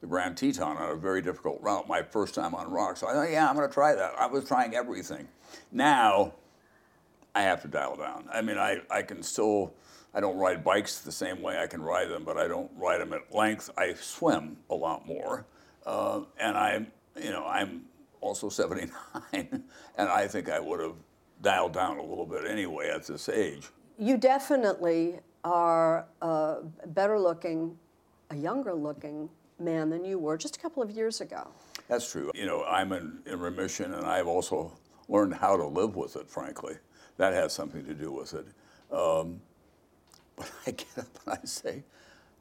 the 0.00 0.06
Grand 0.06 0.36
Teton 0.36 0.76
on 0.76 0.90
a 0.90 0.94
very 0.94 1.20
difficult 1.20 1.60
route, 1.60 1.88
my 1.88 2.02
first 2.02 2.34
time 2.34 2.54
on 2.54 2.70
rock. 2.70 2.96
So 2.96 3.08
I 3.08 3.14
thought, 3.14 3.30
yeah, 3.30 3.48
I'm 3.48 3.56
going 3.56 3.68
to 3.68 3.74
try 3.74 3.94
that. 3.94 4.14
I 4.18 4.26
was 4.26 4.44
trying 4.44 4.74
everything. 4.74 5.26
Now, 5.72 6.34
I 7.34 7.42
have 7.42 7.62
to 7.62 7.68
dial 7.68 7.96
down. 7.96 8.28
I 8.32 8.42
mean, 8.42 8.58
I, 8.58 8.80
I 8.90 9.02
can 9.02 9.22
still, 9.22 9.74
I 10.14 10.20
don't 10.20 10.36
ride 10.38 10.62
bikes 10.62 11.00
the 11.00 11.12
same 11.12 11.42
way 11.42 11.58
I 11.58 11.66
can 11.66 11.82
ride 11.82 12.08
them, 12.08 12.24
but 12.24 12.36
I 12.36 12.46
don't 12.46 12.70
ride 12.76 13.00
them 13.00 13.12
at 13.12 13.34
length. 13.34 13.70
I 13.76 13.94
swim 13.94 14.56
a 14.70 14.74
lot 14.74 15.06
more. 15.06 15.46
Uh, 15.84 16.20
and 16.38 16.56
I'm, 16.56 16.86
you 17.20 17.30
know, 17.30 17.44
I'm 17.44 17.82
also 18.20 18.48
79, 18.48 18.92
and 19.32 20.08
I 20.08 20.28
think 20.28 20.48
I 20.48 20.60
would 20.60 20.80
have 20.80 20.96
dialed 21.42 21.72
down 21.72 21.98
a 21.98 22.02
little 22.02 22.26
bit 22.26 22.44
anyway 22.44 22.90
at 22.90 23.04
this 23.06 23.28
age. 23.28 23.68
You 23.98 24.16
definitely 24.16 25.20
are 25.44 26.06
a 26.22 26.58
better 26.86 27.18
looking, 27.18 27.76
a 28.30 28.36
younger 28.36 28.74
looking 28.74 29.28
man 29.58 29.90
than 29.90 30.04
you 30.04 30.18
were 30.18 30.36
just 30.36 30.56
a 30.56 30.60
couple 30.60 30.82
of 30.82 30.90
years 30.90 31.20
ago. 31.20 31.48
That's 31.88 32.10
true. 32.10 32.30
You 32.34 32.46
know, 32.46 32.64
I'm 32.64 32.92
in, 32.92 33.20
in 33.26 33.40
remission, 33.40 33.94
and 33.94 34.06
I've 34.06 34.26
also 34.26 34.72
learned 35.08 35.34
how 35.34 35.56
to 35.56 35.66
live 35.66 35.96
with 35.96 36.16
it, 36.16 36.28
frankly. 36.28 36.74
That 37.16 37.32
has 37.32 37.52
something 37.52 37.84
to 37.84 37.94
do 37.94 38.12
with 38.12 38.34
it. 38.34 38.46
Um, 38.94 39.40
but 40.36 40.50
I 40.66 40.70
get 40.72 40.98
up 40.98 41.18
and 41.26 41.38
I 41.42 41.46
say, 41.46 41.82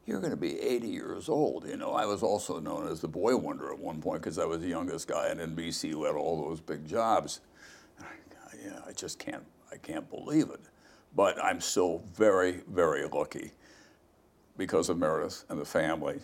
you're 0.05 0.19
going 0.19 0.31
to 0.31 0.37
be 0.37 0.59
80 0.59 0.87
years 0.87 1.29
old. 1.29 1.67
You 1.67 1.77
know, 1.77 1.91
I 1.91 2.05
was 2.05 2.23
also 2.23 2.59
known 2.59 2.87
as 2.87 3.01
the 3.01 3.07
boy 3.07 3.35
wonder 3.35 3.71
at 3.71 3.79
one 3.79 4.01
point 4.01 4.21
because 4.21 4.37
I 4.37 4.45
was 4.45 4.61
the 4.61 4.67
youngest 4.67 5.07
guy 5.07 5.29
in 5.31 5.37
NBC 5.37 5.91
who 5.91 6.05
had 6.05 6.15
all 6.15 6.47
those 6.47 6.61
big 6.61 6.87
jobs. 6.87 7.41
Yeah, 8.63 8.79
I 8.87 8.91
just 8.93 9.19
can't, 9.19 9.43
I 9.71 9.77
can't 9.77 10.09
believe 10.09 10.49
it. 10.49 10.61
But 11.17 11.43
I'm 11.43 11.59
still 11.59 12.03
very, 12.13 12.61
very 12.71 13.07
lucky 13.07 13.51
because 14.55 14.87
of 14.89 14.99
Meredith 14.99 15.45
and 15.49 15.59
the 15.59 15.65
family 15.65 16.19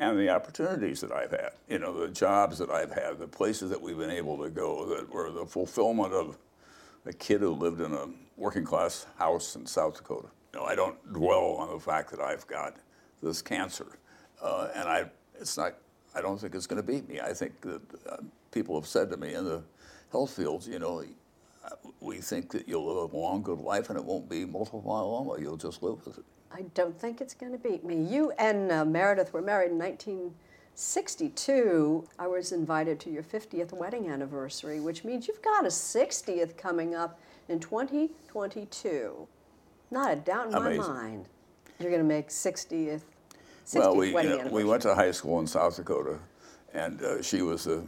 and 0.00 0.18
the 0.18 0.30
opportunities 0.30 1.00
that 1.02 1.12
I've 1.12 1.30
had. 1.30 1.52
You 1.68 1.78
know, 1.78 1.96
the 2.00 2.08
jobs 2.08 2.58
that 2.58 2.70
I've 2.70 2.90
had, 2.90 3.20
the 3.20 3.28
places 3.28 3.70
that 3.70 3.80
we've 3.80 3.96
been 3.96 4.10
able 4.10 4.36
to 4.42 4.50
go 4.50 4.84
that 4.86 5.08
were 5.14 5.30
the 5.30 5.46
fulfillment 5.46 6.12
of 6.12 6.36
a 7.06 7.12
kid 7.12 7.40
who 7.40 7.50
lived 7.50 7.80
in 7.80 7.92
a 7.92 8.08
working 8.36 8.64
class 8.64 9.06
house 9.16 9.54
in 9.54 9.64
South 9.64 9.98
Dakota. 9.98 10.28
You 10.52 10.58
know, 10.58 10.66
I 10.66 10.74
don't 10.74 10.96
dwell 11.12 11.54
on 11.60 11.72
the 11.72 11.78
fact 11.78 12.10
that 12.10 12.18
I've 12.18 12.44
got 12.48 12.74
this 13.22 13.40
cancer, 13.40 13.86
uh, 14.42 14.70
and 14.74 14.88
I, 14.88 15.04
it's 15.38 15.56
not. 15.56 15.74
I 16.16 16.20
don't 16.20 16.40
think 16.40 16.56
it's 16.56 16.66
going 16.66 16.82
to 16.84 16.86
beat 16.86 17.08
me. 17.08 17.20
I 17.20 17.32
think 17.32 17.60
that 17.60 17.80
uh, 18.10 18.16
people 18.50 18.74
have 18.74 18.88
said 18.88 19.08
to 19.10 19.16
me 19.16 19.34
in 19.34 19.44
the 19.44 19.62
health 20.10 20.34
fields, 20.34 20.66
you 20.66 20.80
know, 20.80 21.04
we 22.00 22.18
think 22.18 22.52
that 22.52 22.68
you'll 22.68 22.86
live 22.86 23.12
a 23.12 23.16
long, 23.16 23.42
good 23.42 23.58
life, 23.58 23.90
and 23.90 23.98
it 23.98 24.04
won't 24.04 24.28
be 24.28 24.44
multiple 24.44 24.84
myeloma. 24.86 25.40
You'll 25.40 25.56
just 25.56 25.82
live 25.82 26.06
with 26.06 26.18
it. 26.18 26.24
I 26.52 26.62
don't 26.74 26.96
think 26.98 27.20
it's 27.20 27.34
going 27.34 27.52
to 27.52 27.58
beat 27.58 27.84
me. 27.84 28.02
You 28.02 28.32
and 28.32 28.72
uh, 28.72 28.84
Meredith 28.84 29.32
were 29.32 29.42
married 29.42 29.70
in 29.70 29.78
1962. 29.78 32.08
I 32.18 32.26
was 32.26 32.50
invited 32.52 32.98
to 33.00 33.10
your 33.10 33.22
50th 33.22 33.72
wedding 33.72 34.10
anniversary, 34.10 34.80
which 34.80 35.04
means 35.04 35.28
you've 35.28 35.42
got 35.42 35.64
a 35.64 35.68
60th 35.68 36.56
coming 36.56 36.96
up 36.96 37.20
in 37.48 37.60
2022. 37.60 39.28
Not 39.90 40.12
a 40.12 40.16
doubt 40.16 40.48
in 40.48 40.54
Amazing. 40.54 40.80
my 40.80 40.88
mind. 40.88 41.26
You're 41.78 41.90
going 41.90 42.02
to 42.02 42.08
make 42.08 42.28
60th. 42.28 43.02
60th 43.66 43.74
well, 43.74 43.96
we, 43.96 44.12
wedding 44.12 44.32
you 44.32 44.44
know, 44.44 44.50
we 44.50 44.64
went 44.64 44.82
to 44.82 44.94
high 44.94 45.12
school 45.12 45.40
in 45.40 45.46
South 45.46 45.76
Dakota, 45.76 46.18
and 46.74 47.00
uh, 47.02 47.22
she 47.22 47.40
was 47.42 47.68
uh, 47.68 47.82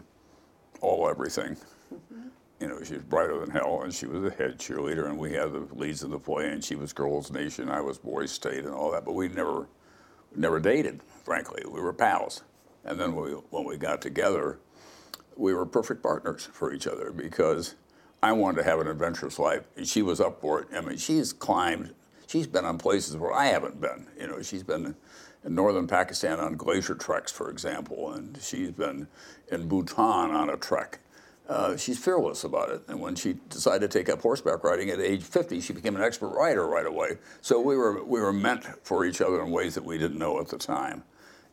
all 0.81 1.09
everything. 1.09 1.57
Mm-hmm. 1.93 2.29
You 2.63 2.69
know, 2.69 2.83
she 2.85 2.95
was 2.95 3.03
brighter 3.03 3.39
than 3.41 3.51
hell, 3.51 3.83
and 3.83 3.93
she 3.93 4.07
was 4.07 4.23
a 4.23 4.31
head 4.31 4.57
cheerleader, 4.57 5.07
and 5.07 5.19
we 5.19 5.33
had 5.33 5.53
the 5.53 5.67
leads 5.73 6.05
in 6.05 6.11
the 6.11 6.19
play, 6.19 6.49
and 6.49 6.63
she 6.63 6.77
was 6.77 6.93
Girls 6.93 7.33
Nation, 7.33 7.69
I 7.69 7.81
was 7.81 7.99
Boys 7.99 8.31
State, 8.31 8.65
and 8.65 8.73
all 8.73 8.93
that. 8.93 9.05
But 9.05 9.15
we 9.15 9.29
never, 9.29 9.67
never 10.37 10.61
dated. 10.61 11.01
Frankly, 11.25 11.65
we 11.69 11.81
were 11.81 11.93
pals. 11.93 12.43
And 12.85 13.01
then 13.01 13.17
we, 13.17 13.31
when 13.31 13.65
we 13.65 13.77
got 13.77 14.01
together, 14.01 14.61
we 15.37 15.53
were 15.55 15.67
perfect 15.67 16.05
partners 16.05 16.49
for 16.53 16.73
each 16.73 16.87
other 16.87 17.11
because 17.11 17.75
I 18.23 18.31
wanted 18.31 18.59
to 18.59 18.65
have 18.65 18.79
an 18.79 18.87
adventurous 18.87 19.41
life, 19.41 19.65
and 19.77 19.87
she 19.87 20.01
was 20.01 20.21
up 20.21 20.41
for 20.41 20.61
it. 20.61 20.69
I 20.73 20.81
mean, 20.83 20.99
she's 20.99 21.33
climbed 21.33 21.93
she's 22.33 22.47
been 22.47 22.65
on 22.65 22.79
places 22.79 23.17
where 23.17 23.33
I 23.33 23.47
haven't 23.47 23.81
been. 23.81 24.07
You 24.19 24.27
know, 24.27 24.43
she's 24.43 24.63
been 24.63 24.95
in 25.45 25.55
northern 25.55 25.87
Pakistan 25.87 26.41
on 26.41 26.57
glacier 26.57 26.95
treks, 26.95 27.31
for 27.31 27.51
example, 27.51 28.13
and 28.13 28.39
she's 28.41 28.71
been 28.71 29.07
in 29.51 29.69
Bhutan 29.69 30.31
on 30.31 30.49
a 30.49 30.57
trek. 30.57 31.01
Uh, 31.49 31.77
she's 31.77 31.99
fearless 31.99 32.45
about 32.45 32.71
it. 32.71 32.83
And 32.89 33.01
when 33.01 33.15
she 33.15 33.35
decided 33.49 33.91
to 33.91 33.99
take 33.99 34.09
up 34.09 34.23
horseback 34.23 34.63
riding 34.63 34.91
at 34.91 35.01
age 35.01 35.23
50, 35.23 35.61
she 35.61 35.73
became 35.73 35.97
an 35.97 36.03
expert 36.03 36.29
rider 36.29 36.67
right 36.67 36.87
away. 36.87 37.19
So 37.41 37.61
we 37.61 37.77
were, 37.77 38.03
we 38.05 38.21
were 38.21 38.33
meant 38.33 38.65
for 38.85 39.05
each 39.05 39.21
other 39.21 39.43
in 39.43 39.51
ways 39.51 39.75
that 39.75 39.85
we 39.85 39.99
didn't 39.99 40.19
know 40.19 40.41
at 40.41 40.49
the 40.49 40.59
time. 40.59 41.03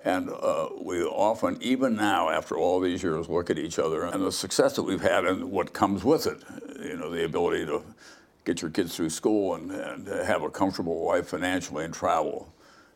And 0.06 0.30
uh, 0.30 0.70
we 0.80 1.04
often, 1.04 1.58
even 1.62 1.96
now, 1.96 2.30
after 2.30 2.56
all 2.56 2.80
these 2.80 3.04
years, 3.04 3.28
look 3.28 3.50
at 3.50 3.60
each 3.60 3.80
other 3.80 4.04
and 4.04 4.24
the 4.24 4.32
success 4.32 4.76
that 4.78 4.84
we've 4.84 5.02
had 5.02 5.26
and 5.26 5.52
what 5.52 5.74
comes 5.74 6.04
with 6.04 6.26
it. 6.26 6.42
You 6.82 6.96
know, 6.96 7.10
the 7.10 7.26
ability 7.26 7.66
to 7.66 7.84
get 8.46 8.62
your 8.62 8.72
kids 8.72 8.96
through 8.96 9.10
school 9.10 9.56
and, 9.56 9.72
and 9.72 10.08
have 10.08 10.44
a 10.44 10.50
comfortable 10.50 11.06
life 11.06 11.28
financially 11.28 11.84
and 11.84 11.94
travel. 11.94 12.54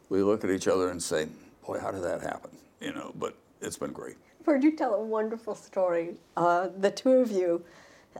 We 0.10 0.24
look 0.24 0.46
at 0.46 0.50
each 0.50 0.68
other 0.68 0.90
and 0.90 1.04
say, 1.04 1.28
boy, 1.66 1.80
how 1.80 1.92
did 1.92 2.04
that 2.04 2.22
happen? 2.22 2.52
You 2.80 2.94
know, 2.94 3.12
but 3.16 3.36
it's 3.62 3.78
been 3.78 3.92
great. 3.92 4.16
Heard 4.46 4.64
you 4.64 4.76
tell 4.76 4.94
a 4.94 5.02
wonderful 5.02 5.56
story. 5.56 6.16
Uh, 6.36 6.68
the 6.78 6.92
two 6.92 7.14
of 7.14 7.32
you, 7.32 7.64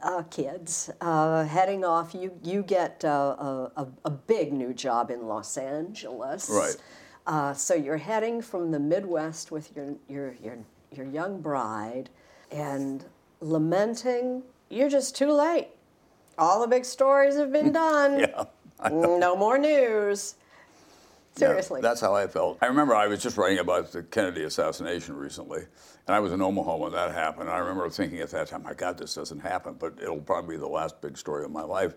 uh, 0.02 0.24
kids, 0.24 0.90
uh, 1.02 1.44
heading 1.44 1.84
off. 1.84 2.16
You 2.16 2.40
you 2.42 2.64
get 2.64 3.04
uh, 3.04 3.70
a, 3.76 3.88
a, 4.06 4.10
big 4.10 4.54
new 4.54 4.74
job 4.74 5.12
in 5.12 5.28
Los 5.28 5.58
Angeles. 5.58 6.50
Right. 6.50 6.76
Uh, 7.28 7.54
so 7.54 7.74
you're 7.74 7.98
heading 7.98 8.42
from 8.42 8.72
the 8.72 8.80
Midwest 8.80 9.52
with 9.52 9.76
your 9.76 9.96
your 10.08 10.36
your 10.42 10.58
your 10.96 11.06
young 11.06 11.42
bride, 11.42 12.10
and 12.52 13.04
lamenting 13.42 14.44
you're 14.70 14.90
just 14.90 15.18
too 15.18 15.32
late. 15.32 15.70
All 16.38 16.62
the 16.62 16.68
big 16.68 16.86
stories 16.86 17.36
have 17.36 17.52
been 17.52 17.72
done. 17.74 18.20
yeah. 18.20 18.46
No 18.90 19.36
more 19.36 19.58
news. 19.58 20.36
Seriously. 21.36 21.80
Yeah, 21.82 21.90
that's 21.90 22.02
how 22.02 22.16
I 22.16 22.28
felt. 22.28 22.60
I 22.62 22.68
remember 22.68 22.96
I 22.96 23.08
was 23.08 23.22
just 23.22 23.38
writing 23.38 23.60
about 23.60 23.92
the 23.92 24.04
Kennedy 24.04 24.44
assassination 24.44 25.16
recently, 25.16 25.62
and 26.08 26.16
I 26.16 26.20
was 26.20 26.32
in 26.32 26.42
Omaha 26.42 26.78
when 26.78 26.92
that 26.92 27.12
happened. 27.12 27.50
I 27.50 27.58
remember 27.58 27.90
thinking 27.90 28.20
at 28.20 28.30
that 28.32 28.48
time, 28.48 28.64
my 28.64 28.74
God, 28.74 28.98
this 28.98 29.16
doesn't 29.16 29.40
happen, 29.40 29.76
but 29.80 29.94
it'll 30.02 30.20
probably 30.20 30.56
be 30.56 30.60
the 30.60 30.68
last 30.68 31.02
big 31.02 31.18
story 31.18 31.44
of 31.44 31.52
my 31.52 31.64
life. 31.64 31.96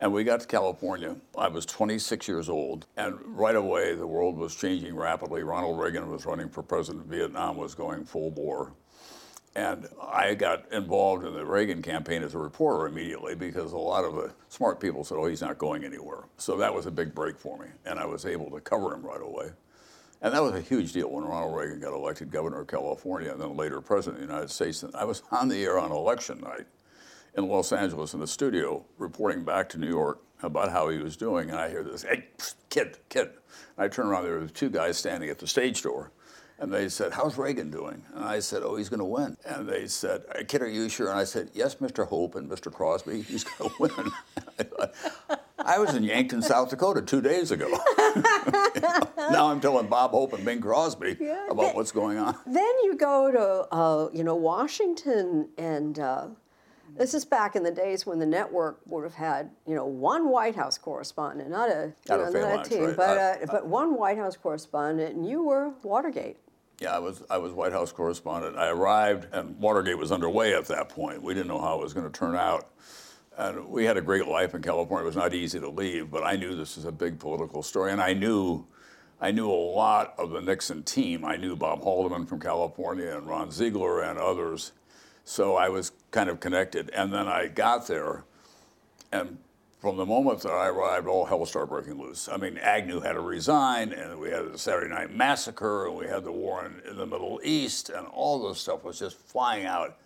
And 0.00 0.12
we 0.12 0.24
got 0.24 0.40
to 0.40 0.46
California. 0.46 1.16
I 1.38 1.46
was 1.48 1.64
26 1.66 2.26
years 2.26 2.48
old, 2.48 2.86
and 2.96 3.14
right 3.24 3.54
away 3.54 3.94
the 3.94 4.06
world 4.06 4.36
was 4.36 4.56
changing 4.56 4.96
rapidly. 4.96 5.44
Ronald 5.44 5.78
Reagan 5.78 6.10
was 6.10 6.26
running 6.26 6.48
for 6.48 6.62
president. 6.62 7.06
Vietnam 7.06 7.56
was 7.56 7.74
going 7.74 8.04
full 8.04 8.30
bore. 8.30 8.72
And 9.56 9.88
I 10.02 10.34
got 10.34 10.72
involved 10.72 11.24
in 11.24 11.32
the 11.32 11.46
Reagan 11.46 11.80
campaign 11.80 12.24
as 12.24 12.34
a 12.34 12.38
reporter 12.38 12.86
immediately 12.88 13.36
because 13.36 13.72
a 13.72 13.78
lot 13.78 14.04
of 14.04 14.16
the 14.16 14.32
smart 14.48 14.80
people 14.80 15.04
said, 15.04 15.16
oh, 15.16 15.26
he's 15.26 15.42
not 15.42 15.58
going 15.58 15.84
anywhere. 15.84 16.24
So 16.38 16.56
that 16.56 16.74
was 16.74 16.86
a 16.86 16.90
big 16.90 17.14
break 17.14 17.38
for 17.38 17.56
me. 17.58 17.68
And 17.84 18.00
I 18.00 18.04
was 18.04 18.26
able 18.26 18.50
to 18.50 18.60
cover 18.60 18.92
him 18.92 19.02
right 19.02 19.22
away. 19.22 19.50
And 20.22 20.34
that 20.34 20.42
was 20.42 20.54
a 20.54 20.60
huge 20.60 20.92
deal 20.92 21.10
when 21.10 21.24
Ronald 21.24 21.54
Reagan 21.56 21.80
got 21.80 21.92
elected 21.92 22.30
governor 22.30 22.62
of 22.62 22.66
California 22.66 23.30
and 23.30 23.40
then 23.40 23.56
later 23.56 23.80
president 23.80 24.22
of 24.22 24.26
the 24.26 24.32
United 24.32 24.50
States. 24.50 24.82
And 24.82 24.94
I 24.96 25.04
was 25.04 25.22
on 25.30 25.48
the 25.48 25.62
air 25.62 25.78
on 25.78 25.92
election 25.92 26.40
night 26.40 26.66
in 27.36 27.46
Los 27.46 27.72
Angeles 27.72 28.14
in 28.14 28.20
the 28.20 28.26
studio 28.26 28.84
reporting 28.98 29.44
back 29.44 29.68
to 29.68 29.78
New 29.78 29.88
York 29.88 30.20
about 30.42 30.70
how 30.70 30.88
he 30.88 30.98
was 30.98 31.16
doing. 31.16 31.50
And 31.50 31.58
I 31.58 31.68
hear 31.68 31.84
this, 31.84 32.02
hey, 32.02 32.26
kid, 32.70 32.98
kid. 33.08 33.28
And 33.76 33.84
I 33.84 33.88
turn 33.88 34.06
around, 34.06 34.24
there 34.24 34.38
were 34.38 34.48
two 34.48 34.70
guys 34.70 34.96
standing 34.96 35.30
at 35.30 35.38
the 35.38 35.46
stage 35.46 35.82
door. 35.82 36.10
And 36.58 36.72
they 36.72 36.88
said, 36.88 37.12
How's 37.12 37.36
Reagan 37.36 37.70
doing? 37.70 38.02
And 38.14 38.24
I 38.24 38.38
said, 38.38 38.62
Oh, 38.62 38.76
he's 38.76 38.88
going 38.88 39.00
to 39.00 39.04
win. 39.04 39.36
And 39.44 39.68
they 39.68 39.86
said, 39.86 40.22
Kid, 40.48 40.62
are 40.62 40.68
you 40.68 40.88
sure? 40.88 41.08
And 41.08 41.18
I 41.18 41.24
said, 41.24 41.50
Yes, 41.52 41.76
Mr. 41.76 42.06
Hope 42.06 42.36
and 42.36 42.48
Mr. 42.48 42.72
Crosby, 42.72 43.22
he's 43.22 43.44
going 43.44 43.70
to 43.70 43.76
win. 43.78 44.12
I 45.58 45.78
was 45.78 45.94
in 45.94 46.04
Yankton, 46.04 46.42
South 46.42 46.70
Dakota 46.70 47.02
two 47.02 47.20
days 47.20 47.50
ago. 47.50 47.66
now 49.16 49.50
I'm 49.50 49.60
telling 49.60 49.88
Bob 49.88 50.12
Hope 50.12 50.32
and 50.34 50.44
Bing 50.44 50.60
Crosby 50.60 51.16
yeah, 51.18 51.46
about 51.46 51.62
then, 51.62 51.74
what's 51.74 51.92
going 51.92 52.18
on. 52.18 52.36
Then 52.46 52.62
you 52.82 52.96
go 52.96 53.30
to, 53.30 53.74
uh, 53.74 54.08
you 54.12 54.24
know, 54.24 54.36
Washington 54.36 55.48
and. 55.58 55.98
Uh, 55.98 56.26
this 56.96 57.12
is 57.12 57.24
back 57.24 57.56
in 57.56 57.64
the 57.64 57.72
days 57.72 58.06
when 58.06 58.20
the 58.20 58.26
network 58.26 58.78
would 58.86 59.02
have 59.02 59.14
had, 59.14 59.50
you 59.66 59.74
know, 59.74 59.84
one 59.84 60.28
White 60.28 60.54
House 60.54 60.78
correspondent, 60.78 61.50
not 61.50 61.68
a, 61.68 61.92
not 62.08 62.32
know, 62.32 62.40
a, 62.40 62.56
not 62.56 62.66
a 62.66 62.70
team, 62.70 62.84
right? 62.84 62.96
but, 62.96 63.18
uh, 63.18 63.36
but 63.50 63.66
one 63.66 63.96
White 63.96 64.16
House 64.16 64.36
correspondent, 64.36 65.16
and 65.16 65.28
you 65.28 65.42
were 65.42 65.72
Watergate. 65.82 66.36
Yeah, 66.80 66.96
I 66.96 66.98
was 66.98 67.22
I 67.30 67.38
was 67.38 67.52
White 67.52 67.72
House 67.72 67.92
correspondent. 67.92 68.56
I 68.56 68.68
arrived, 68.68 69.28
and 69.32 69.58
Watergate 69.58 69.96
was 69.96 70.10
underway 70.10 70.54
at 70.54 70.66
that 70.66 70.88
point. 70.88 71.22
We 71.22 71.32
didn't 71.32 71.48
know 71.48 71.60
how 71.60 71.78
it 71.78 71.82
was 71.82 71.94
going 71.94 72.10
to 72.10 72.18
turn 72.18 72.34
out. 72.34 72.68
And 73.36 73.68
we 73.68 73.84
had 73.84 73.96
a 73.96 74.02
great 74.02 74.26
life 74.26 74.54
in 74.54 74.62
California. 74.62 75.04
It 75.04 75.06
was 75.06 75.16
not 75.16 75.34
easy 75.34 75.58
to 75.58 75.68
leave, 75.68 76.10
but 76.10 76.22
I 76.22 76.36
knew 76.36 76.54
this 76.54 76.76
was 76.76 76.84
a 76.84 76.92
big 76.92 77.18
political 77.18 77.62
story, 77.62 77.90
and 77.90 78.00
I 78.00 78.12
knew, 78.12 78.64
I 79.20 79.32
knew 79.32 79.50
a 79.50 79.52
lot 79.52 80.14
of 80.18 80.30
the 80.30 80.40
Nixon 80.40 80.84
team. 80.84 81.24
I 81.24 81.36
knew 81.36 81.56
Bob 81.56 81.82
Haldeman 81.82 82.26
from 82.26 82.40
California 82.40 83.16
and 83.16 83.26
Ron 83.26 83.50
Ziegler 83.50 84.02
and 84.02 84.18
others, 84.18 84.72
so 85.24 85.56
I 85.56 85.68
was 85.68 85.92
kind 86.10 86.30
of 86.30 86.38
connected. 86.38 86.90
And 86.90 87.12
then 87.12 87.26
I 87.26 87.48
got 87.48 87.88
there, 87.88 88.24
and 89.10 89.38
from 89.84 89.98
the 89.98 90.06
moment 90.06 90.40
that 90.40 90.50
I 90.50 90.68
arrived, 90.68 91.06
all 91.06 91.26
hell 91.26 91.44
started 91.44 91.66
breaking 91.66 92.00
loose. 92.00 92.26
I 92.26 92.38
mean, 92.38 92.56
Agnew 92.56 93.00
had 93.00 93.12
to 93.12 93.20
resign, 93.20 93.92
and 93.92 94.18
we 94.18 94.30
had 94.30 94.50
the 94.50 94.56
Saturday 94.56 94.88
Night 94.88 95.14
Massacre, 95.14 95.88
and 95.88 95.94
we 95.94 96.06
had 96.06 96.24
the 96.24 96.32
war 96.32 96.64
in, 96.64 96.80
in 96.90 96.96
the 96.96 97.04
Middle 97.04 97.38
East, 97.44 97.90
and 97.90 98.06
all 98.06 98.48
this 98.48 98.58
stuff 98.58 98.82
was 98.82 98.98
just 98.98 99.18
flying 99.18 99.66
out. 99.66 99.98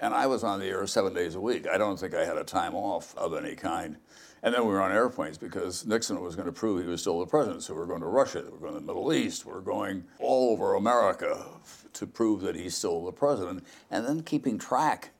And 0.00 0.12
I 0.12 0.26
was 0.26 0.42
on 0.42 0.58
the 0.58 0.66
air 0.66 0.84
seven 0.88 1.14
days 1.14 1.36
a 1.36 1.40
week. 1.40 1.68
I 1.68 1.78
don't 1.78 1.96
think 1.96 2.12
I 2.12 2.24
had 2.24 2.38
a 2.38 2.42
time 2.42 2.74
off 2.74 3.16
of 3.16 3.32
any 3.34 3.54
kind. 3.54 3.98
And 4.42 4.52
then 4.52 4.62
we 4.62 4.72
were 4.72 4.82
on 4.82 4.90
airplanes 4.90 5.38
because 5.38 5.86
Nixon 5.86 6.20
was 6.20 6.34
going 6.34 6.46
to 6.46 6.52
prove 6.52 6.82
he 6.82 6.90
was 6.90 7.00
still 7.00 7.20
the 7.20 7.26
president. 7.26 7.62
So 7.62 7.74
we 7.74 7.78
were 7.78 7.86
going 7.86 8.00
to 8.00 8.08
Russia, 8.08 8.42
we 8.44 8.50
were 8.50 8.58
going 8.58 8.72
to 8.72 8.80
the 8.80 8.86
Middle 8.86 9.12
East, 9.12 9.46
we 9.46 9.52
were 9.52 9.60
going 9.60 10.02
all 10.18 10.50
over 10.50 10.74
America 10.74 11.46
to 11.92 12.04
prove 12.04 12.40
that 12.40 12.56
he's 12.56 12.74
still 12.74 13.04
the 13.04 13.12
president, 13.12 13.64
and 13.92 14.04
then 14.04 14.24
keeping 14.24 14.58
track 14.58 15.10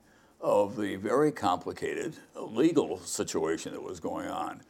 of 0.40 0.76
the 0.76 0.96
very 0.96 1.32
complicated 1.32 2.16
legal 2.34 2.98
situation 3.00 3.72
that 3.72 3.82
was 3.82 4.00
going 4.00 4.28
on. 4.28 4.62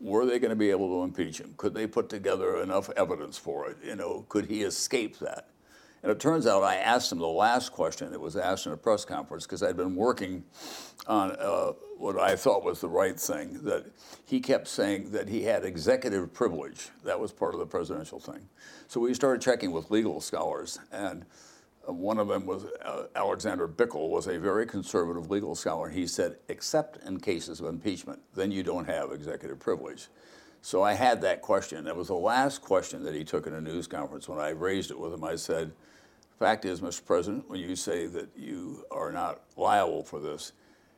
Were 0.00 0.26
they 0.26 0.40
going 0.40 0.50
to 0.50 0.56
be 0.56 0.70
able 0.70 0.88
to 0.88 1.04
impeach 1.04 1.38
him? 1.38 1.54
Could 1.56 1.74
they 1.74 1.86
put 1.86 2.08
together 2.08 2.60
enough 2.60 2.90
evidence 2.96 3.38
for 3.38 3.70
it? 3.70 3.76
You 3.84 3.94
know, 3.94 4.24
could 4.28 4.46
he 4.46 4.62
escape 4.62 5.18
that? 5.20 5.48
And 6.02 6.10
it 6.10 6.18
turns 6.18 6.48
out 6.48 6.64
I 6.64 6.76
asked 6.76 7.12
him 7.12 7.18
the 7.18 7.28
last 7.28 7.70
question 7.70 8.10
that 8.10 8.20
was 8.20 8.36
asked 8.36 8.66
in 8.66 8.72
a 8.72 8.76
press 8.76 9.04
conference 9.04 9.44
because 9.44 9.62
I'd 9.62 9.76
been 9.76 9.94
working 9.94 10.42
on 11.06 11.30
uh, 11.38 11.72
what 11.96 12.18
I 12.18 12.34
thought 12.34 12.64
was 12.64 12.80
the 12.80 12.88
right 12.88 13.18
thing. 13.18 13.62
That 13.62 13.86
he 14.24 14.40
kept 14.40 14.66
saying 14.66 15.12
that 15.12 15.28
he 15.28 15.44
had 15.44 15.64
executive 15.64 16.34
privilege. 16.34 16.88
That 17.04 17.20
was 17.20 17.30
part 17.30 17.54
of 17.54 17.60
the 17.60 17.66
presidential 17.66 18.18
thing. 18.18 18.48
So 18.88 19.00
we 19.00 19.14
started 19.14 19.40
checking 19.40 19.70
with 19.70 19.92
legal 19.92 20.20
scholars, 20.20 20.80
and 20.90 21.24
one 21.86 22.18
of 22.18 22.28
them 22.28 22.46
was 22.46 22.64
uh, 22.84 23.04
Alexander 23.16 23.66
Bickel, 23.66 24.08
was 24.08 24.26
a 24.26 24.38
very 24.38 24.66
conservative 24.66 25.30
legal 25.30 25.54
scholar. 25.54 25.88
He 25.88 26.06
said, 26.06 26.36
except 26.48 27.04
in 27.04 27.18
cases 27.20 27.60
of 27.60 27.66
impeachment, 27.66 28.20
then 28.34 28.52
you 28.52 28.62
don't 28.62 28.86
have 28.86 29.12
executive 29.12 29.58
privilege. 29.58 30.08
So 30.60 30.82
I 30.82 30.92
had 30.92 31.20
that 31.22 31.42
question. 31.42 31.84
That 31.84 31.96
was 31.96 32.08
the 32.08 32.14
last 32.14 32.62
question 32.62 33.02
that 33.02 33.14
he 33.14 33.24
took 33.24 33.46
in 33.48 33.54
a 33.54 33.60
news 33.60 33.88
conference. 33.88 34.28
When 34.28 34.38
I 34.38 34.50
raised 34.50 34.92
it 34.92 34.98
with 34.98 35.12
him, 35.12 35.24
I 35.24 35.34
said, 35.34 35.72
Fact 36.38 36.64
is, 36.64 36.80
Mr. 36.80 37.04
President, 37.04 37.48
when 37.48 37.60
you 37.60 37.76
say 37.76 38.06
that 38.06 38.28
you 38.36 38.84
are 38.90 39.12
not 39.12 39.42
liable 39.56 40.02
for 40.02 40.18
this, 40.18 40.52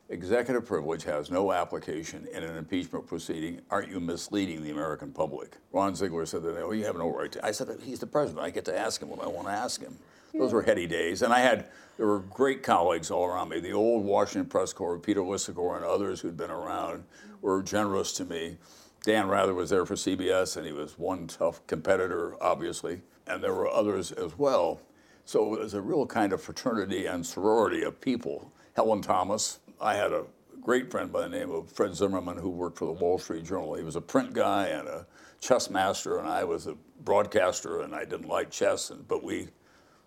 executive 0.09 0.65
privilege 0.65 1.03
has 1.03 1.29
no 1.29 1.51
application 1.51 2.27
in 2.33 2.43
an 2.43 2.57
impeachment 2.57 3.05
proceeding. 3.07 3.61
Aren't 3.69 3.91
you 3.91 3.99
misleading 3.99 4.63
the 4.63 4.71
American 4.71 5.11
public? 5.11 5.57
Ron 5.71 5.95
Ziegler 5.95 6.25
said 6.25 6.43
that, 6.43 6.61
oh, 6.61 6.71
you 6.71 6.85
have 6.85 6.97
no 6.97 7.09
right 7.09 7.31
to. 7.31 7.45
I 7.45 7.51
said, 7.51 7.69
he's 7.83 7.99
the 7.99 8.07
president. 8.07 8.43
I 8.43 8.49
get 8.49 8.65
to 8.65 8.77
ask 8.77 9.01
him 9.01 9.09
what 9.09 9.23
I 9.23 9.27
want 9.27 9.47
to 9.47 9.53
ask 9.53 9.81
him. 9.81 9.95
Those 10.37 10.53
were 10.53 10.61
heady 10.61 10.87
days. 10.87 11.21
And 11.21 11.33
I 11.33 11.39
had, 11.39 11.67
there 11.97 12.07
were 12.07 12.19
great 12.19 12.63
colleagues 12.63 13.09
all 13.09 13.25
around 13.25 13.49
me. 13.49 13.59
The 13.59 13.73
old 13.73 14.03
Washington 14.03 14.49
press 14.49 14.73
corps, 14.73 14.99
Peter 14.99 15.21
Lisagor 15.21 15.75
and 15.75 15.85
others 15.85 16.19
who'd 16.19 16.37
been 16.37 16.51
around 16.51 17.03
were 17.41 17.63
generous 17.63 18.11
to 18.13 18.25
me. 18.25 18.57
Dan 19.03 19.27
Rather 19.27 19.53
was 19.53 19.69
there 19.69 19.85
for 19.85 19.93
CBS, 19.93 20.57
and 20.57 20.65
he 20.65 20.71
was 20.71 20.97
one 20.97 21.27
tough 21.27 21.65
competitor, 21.67 22.35
obviously. 22.41 23.01
And 23.27 23.43
there 23.43 23.53
were 23.53 23.69
others 23.69 24.11
as 24.11 24.37
well. 24.37 24.81
So 25.25 25.53
it 25.53 25.59
was 25.59 25.73
a 25.73 25.81
real 25.81 26.05
kind 26.05 26.33
of 26.33 26.41
fraternity 26.41 27.05
and 27.05 27.25
sorority 27.25 27.83
of 27.83 28.01
people. 28.01 28.51
Helen 28.75 29.01
Thomas, 29.01 29.59
I 29.79 29.95
had 29.95 30.11
a 30.11 30.25
great 30.61 30.89
friend 30.89 31.11
by 31.11 31.21
the 31.21 31.29
name 31.29 31.51
of 31.51 31.71
Fred 31.71 31.95
Zimmerman 31.95 32.37
who 32.37 32.49
worked 32.49 32.77
for 32.77 32.85
the 32.85 32.91
Wall 32.91 33.19
Street 33.19 33.45
Journal. 33.45 33.75
He 33.75 33.83
was 33.83 33.95
a 33.95 34.01
print 34.01 34.33
guy 34.33 34.67
and 34.67 34.87
a 34.87 35.05
chess 35.39 35.69
master, 35.69 36.17
and 36.17 36.27
I 36.27 36.43
was 36.43 36.65
a 36.67 36.75
broadcaster, 37.03 37.81
and 37.81 37.93
I 37.93 38.05
didn't 38.05 38.27
like 38.27 38.49
chess, 38.49 38.89
and, 38.89 39.07
but 39.07 39.23
we 39.23 39.49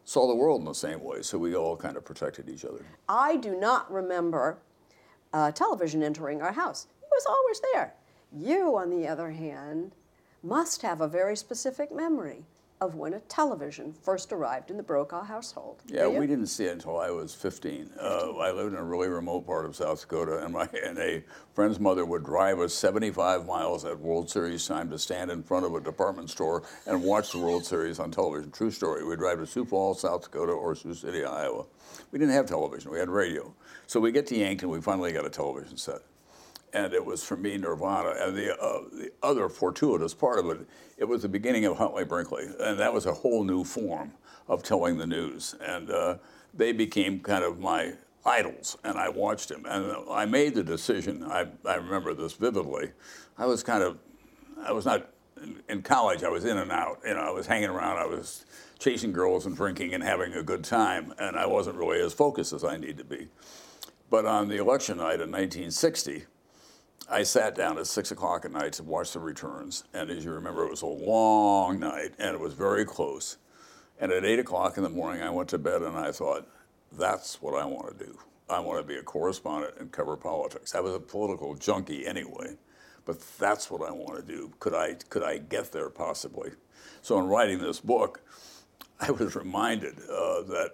saw 0.09 0.27
the 0.27 0.35
world 0.35 0.61
in 0.61 0.65
the 0.65 0.73
same 0.73 1.05
way, 1.05 1.21
so 1.21 1.37
we 1.37 1.55
all 1.55 1.77
kind 1.77 1.95
of 1.95 2.03
protected 2.03 2.49
each 2.49 2.65
other. 2.65 2.83
I 3.11 3.37
do 3.37 3.55
not 3.55 3.93
remember 3.93 4.57
uh, 5.35 5.53
television 5.53 6.03
entering 6.03 6.41
our 6.41 6.53
house. 6.53 6.87
It 7.03 7.09
was 7.13 7.27
always 7.27 7.61
there. 7.75 7.93
You, 8.33 8.75
on 8.79 8.89
the 8.89 9.07
other 9.07 9.31
hand, 9.31 9.93
must 10.43 10.81
have 10.81 11.03
a 11.03 11.09
very 11.09 11.37
specific 11.37 11.95
memory 11.95 12.47
of 12.81 12.95
when 12.95 13.15
a 13.15 13.21
television 13.21 13.93
first 13.93 14.33
arrived 14.33 14.71
in 14.71 14.77
the 14.77 14.83
Brokaw 14.83 15.25
household. 15.25 15.83
Yeah, 15.87 16.07
we 16.07 16.27
didn't 16.27 16.47
see 16.47 16.65
it 16.65 16.73
until 16.73 16.99
I 16.99 17.11
was 17.11 17.35
15. 17.35 17.91
Uh, 18.01 18.37
I 18.37 18.53
lived 18.53 18.73
in 18.73 18.79
a 18.79 18.85
really 18.85 19.09
remote 19.09 19.47
part 19.47 19.65
of 19.67 19.75
South 19.75 20.01
Dakota, 20.01 20.45
and 20.45 20.53
my 20.53 20.69
and 20.85 20.99
a 20.99 21.23
friend's 21.55 21.81
mother 21.81 22.05
would 22.05 22.25
drive 22.25 22.61
us 22.61 22.75
75 22.75 23.47
miles 23.47 23.85
at 23.85 23.99
World 23.99 24.31
Series 24.31 24.67
time 24.67 24.91
to 24.91 24.99
stand 24.99 25.31
in 25.31 25.43
front 25.43 25.67
of 25.67 25.75
a 25.75 25.81
department 25.81 26.31
store 26.31 26.63
and 26.87 27.03
watch 27.03 27.33
the 27.33 27.39
World 27.39 27.65
Series 27.65 27.99
on 27.99 28.11
television. 28.11 28.51
True 28.51 28.71
story. 28.71 29.05
We'd 29.05 29.19
drive 29.19 29.39
to 29.39 29.47
Sioux 29.47 29.65
Falls, 29.65 30.01
South 30.01 30.23
Dakota, 30.23 30.53
or 30.53 30.75
Sioux 30.75 30.95
City, 30.95 31.25
Iowa. 31.25 31.65
We 32.13 32.19
didn't 32.19 32.35
have 32.35 32.47
television. 32.47 32.93
We 32.93 32.99
had 32.99 33.09
radio. 33.09 33.55
So 33.87 33.99
we 34.01 34.13
get 34.13 34.27
to 34.29 34.37
Yankton. 34.37 34.69
We 34.69 34.81
finally 34.81 35.13
got 35.13 35.27
a 35.27 35.31
television 35.31 35.77
set 35.77 36.01
and 36.73 36.93
it 36.93 37.05
was 37.05 37.25
for 37.25 37.37
me 37.37 37.57
Nirvana. 37.57 38.15
And 38.19 38.37
the, 38.37 38.57
uh, 38.59 38.81
the 38.93 39.11
other 39.23 39.49
fortuitous 39.49 40.15
part 40.15 40.39
of 40.39 40.51
it, 40.51 40.67
it 40.97 41.05
was 41.05 41.23
the 41.23 41.29
beginning 41.29 41.65
of 41.65 41.79
Huntley 41.79 42.05
Brinkley, 42.05 42.47
and 42.61 42.79
that 42.79 42.93
was 42.93 43.07
a 43.07 43.13
whole 43.13 43.45
new 43.45 43.65
form 43.65 44.13
of 44.49 44.63
telling 44.63 44.99
the 44.99 45.07
news. 45.07 45.55
And 45.61 45.91
uh, 45.91 46.17
they 46.55 46.73
became 46.73 47.21
kind 47.21 47.45
of 47.45 47.59
my 47.59 47.95
idols, 48.25 48.77
and 48.85 48.99
I 48.99 49.09
watched 49.09 49.51
him. 49.51 49.65
And 49.67 49.95
I 50.11 50.25
made 50.25 50.55
the 50.55 50.63
decision. 50.63 51.25
I, 51.25 51.47
I 51.65 51.77
remember 51.77 52.15
this 52.15 52.35
vividly. 52.35 52.93
I 53.37 53.47
was 53.47 53.63
kind 53.63 53.83
of, 53.83 53.99
I 54.63 54.73
was 54.73 54.85
not 54.85 55.09
in, 55.69 55.83
college. 55.83 56.25
I 56.25 56.29
was 56.29 56.45
in 56.45 56.59
and 56.59 56.73
out. 56.73 57.01
You 57.05 57.15
know, 57.15 57.21
I 57.21 57.31
was 57.31 57.47
hanging 57.47 57.69
around. 57.69 57.99
I 57.99 58.07
was 58.07 58.45
chasing 58.79 59.13
girls 59.13 59.47
and 59.47 59.57
drinking 59.57 59.95
and 59.95 60.03
having 60.03 60.33
a 60.35 60.43
good 60.43 60.65
time, 60.65 61.13
and 61.19 61.37
I 61.37 61.47
wasn't 61.47 61.77
really 61.77 62.01
as 62.01 62.13
focused 62.13 62.53
as 62.53 62.65
I 62.65 62.77
need 62.77 62.99
to 62.99 63.05
be. 63.05 63.29
But 64.11 64.25
on 64.25 64.49
the 64.49 64.57
election 64.57 64.99
night 64.99 65.21
in 65.21 65.31
1960 65.31 66.25
I 67.11 67.23
sat 67.23 67.55
down 67.55 67.79
at 67.79 67.87
six 67.87 68.11
o'clock 68.11 68.45
at 68.45 68.53
night 68.53 68.75
to 68.75 68.83
watch 68.83 69.13
the 69.15 69.21
returns, 69.21 69.85
and 69.95 70.11
as 70.11 70.27
you 70.27 70.31
remember, 70.31 70.65
it 70.67 70.71
was 70.71 70.83
a 70.83 70.87
long 70.87 71.81
night, 71.81 72.13
and 72.19 72.35
it 72.35 72.41
was 72.41 72.53
very 72.53 72.85
close. 72.85 73.39
And 73.99 74.13
at 74.13 74.27
eight 74.27 74.39
o'clock 74.39 74.77
in 74.77 74.83
the 74.83 74.91
morning, 74.91 75.23
I 75.23 75.31
went 75.31 75.49
to 75.51 75.59
bed, 75.59 75.81
and 75.81 75.97
I 75.97 76.13
thought, 76.13 76.47
"That's 76.93 77.41
what 77.41 77.55
I 77.55 77.65
want 77.65 77.99
to 77.99 78.05
do. 78.05 78.19
I 78.51 78.61
want 78.61 78.81
to 78.81 78.87
be 78.87 78.97
a 78.97 79.03
correspondent 79.03 79.75
and 79.79 79.91
cover 79.91 80.19
politics." 80.19 80.75
I 80.75 80.81
was 80.81 80.95
a 80.95 81.01
political 81.01 81.55
junkie 81.55 82.07
anyway, 82.07 82.59
but 83.07 83.19
that's 83.39 83.71
what 83.71 83.81
I 83.81 83.91
want 83.91 84.17
to 84.17 84.23
do. 84.23 84.53
Could 84.61 84.75
I 84.75 84.95
could 85.09 85.23
I 85.23 85.39
get 85.39 85.73
there 85.73 85.89
possibly? 85.89 86.53
So 87.01 87.19
in 87.19 87.27
writing 87.27 87.59
this 87.59 87.81
book, 87.81 88.21
I 89.01 89.11
was 89.13 89.35
reminded 89.35 89.99
uh, 90.11 90.43
that 90.43 90.73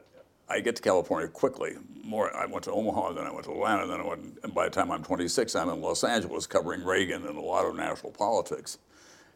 I 0.48 0.60
get 0.60 0.76
to 0.76 0.82
California 0.82 1.28
quickly. 1.28 1.74
More, 2.02 2.34
I 2.36 2.46
went 2.46 2.64
to 2.64 2.72
Omaha, 2.72 3.12
then 3.12 3.26
I 3.26 3.32
went 3.32 3.44
to 3.46 3.52
Atlanta, 3.52 3.86
then 3.86 4.00
I 4.00 4.06
went, 4.06 4.38
and 4.42 4.54
by 4.54 4.64
the 4.64 4.70
time 4.70 4.90
I'm 4.90 5.02
26, 5.02 5.54
I'm 5.56 5.70
in 5.70 5.80
Los 5.80 6.04
Angeles 6.04 6.46
covering 6.46 6.84
Reagan 6.84 7.26
and 7.26 7.36
a 7.36 7.40
lot 7.40 7.64
of 7.64 7.74
national 7.74 8.12
politics. 8.12 8.78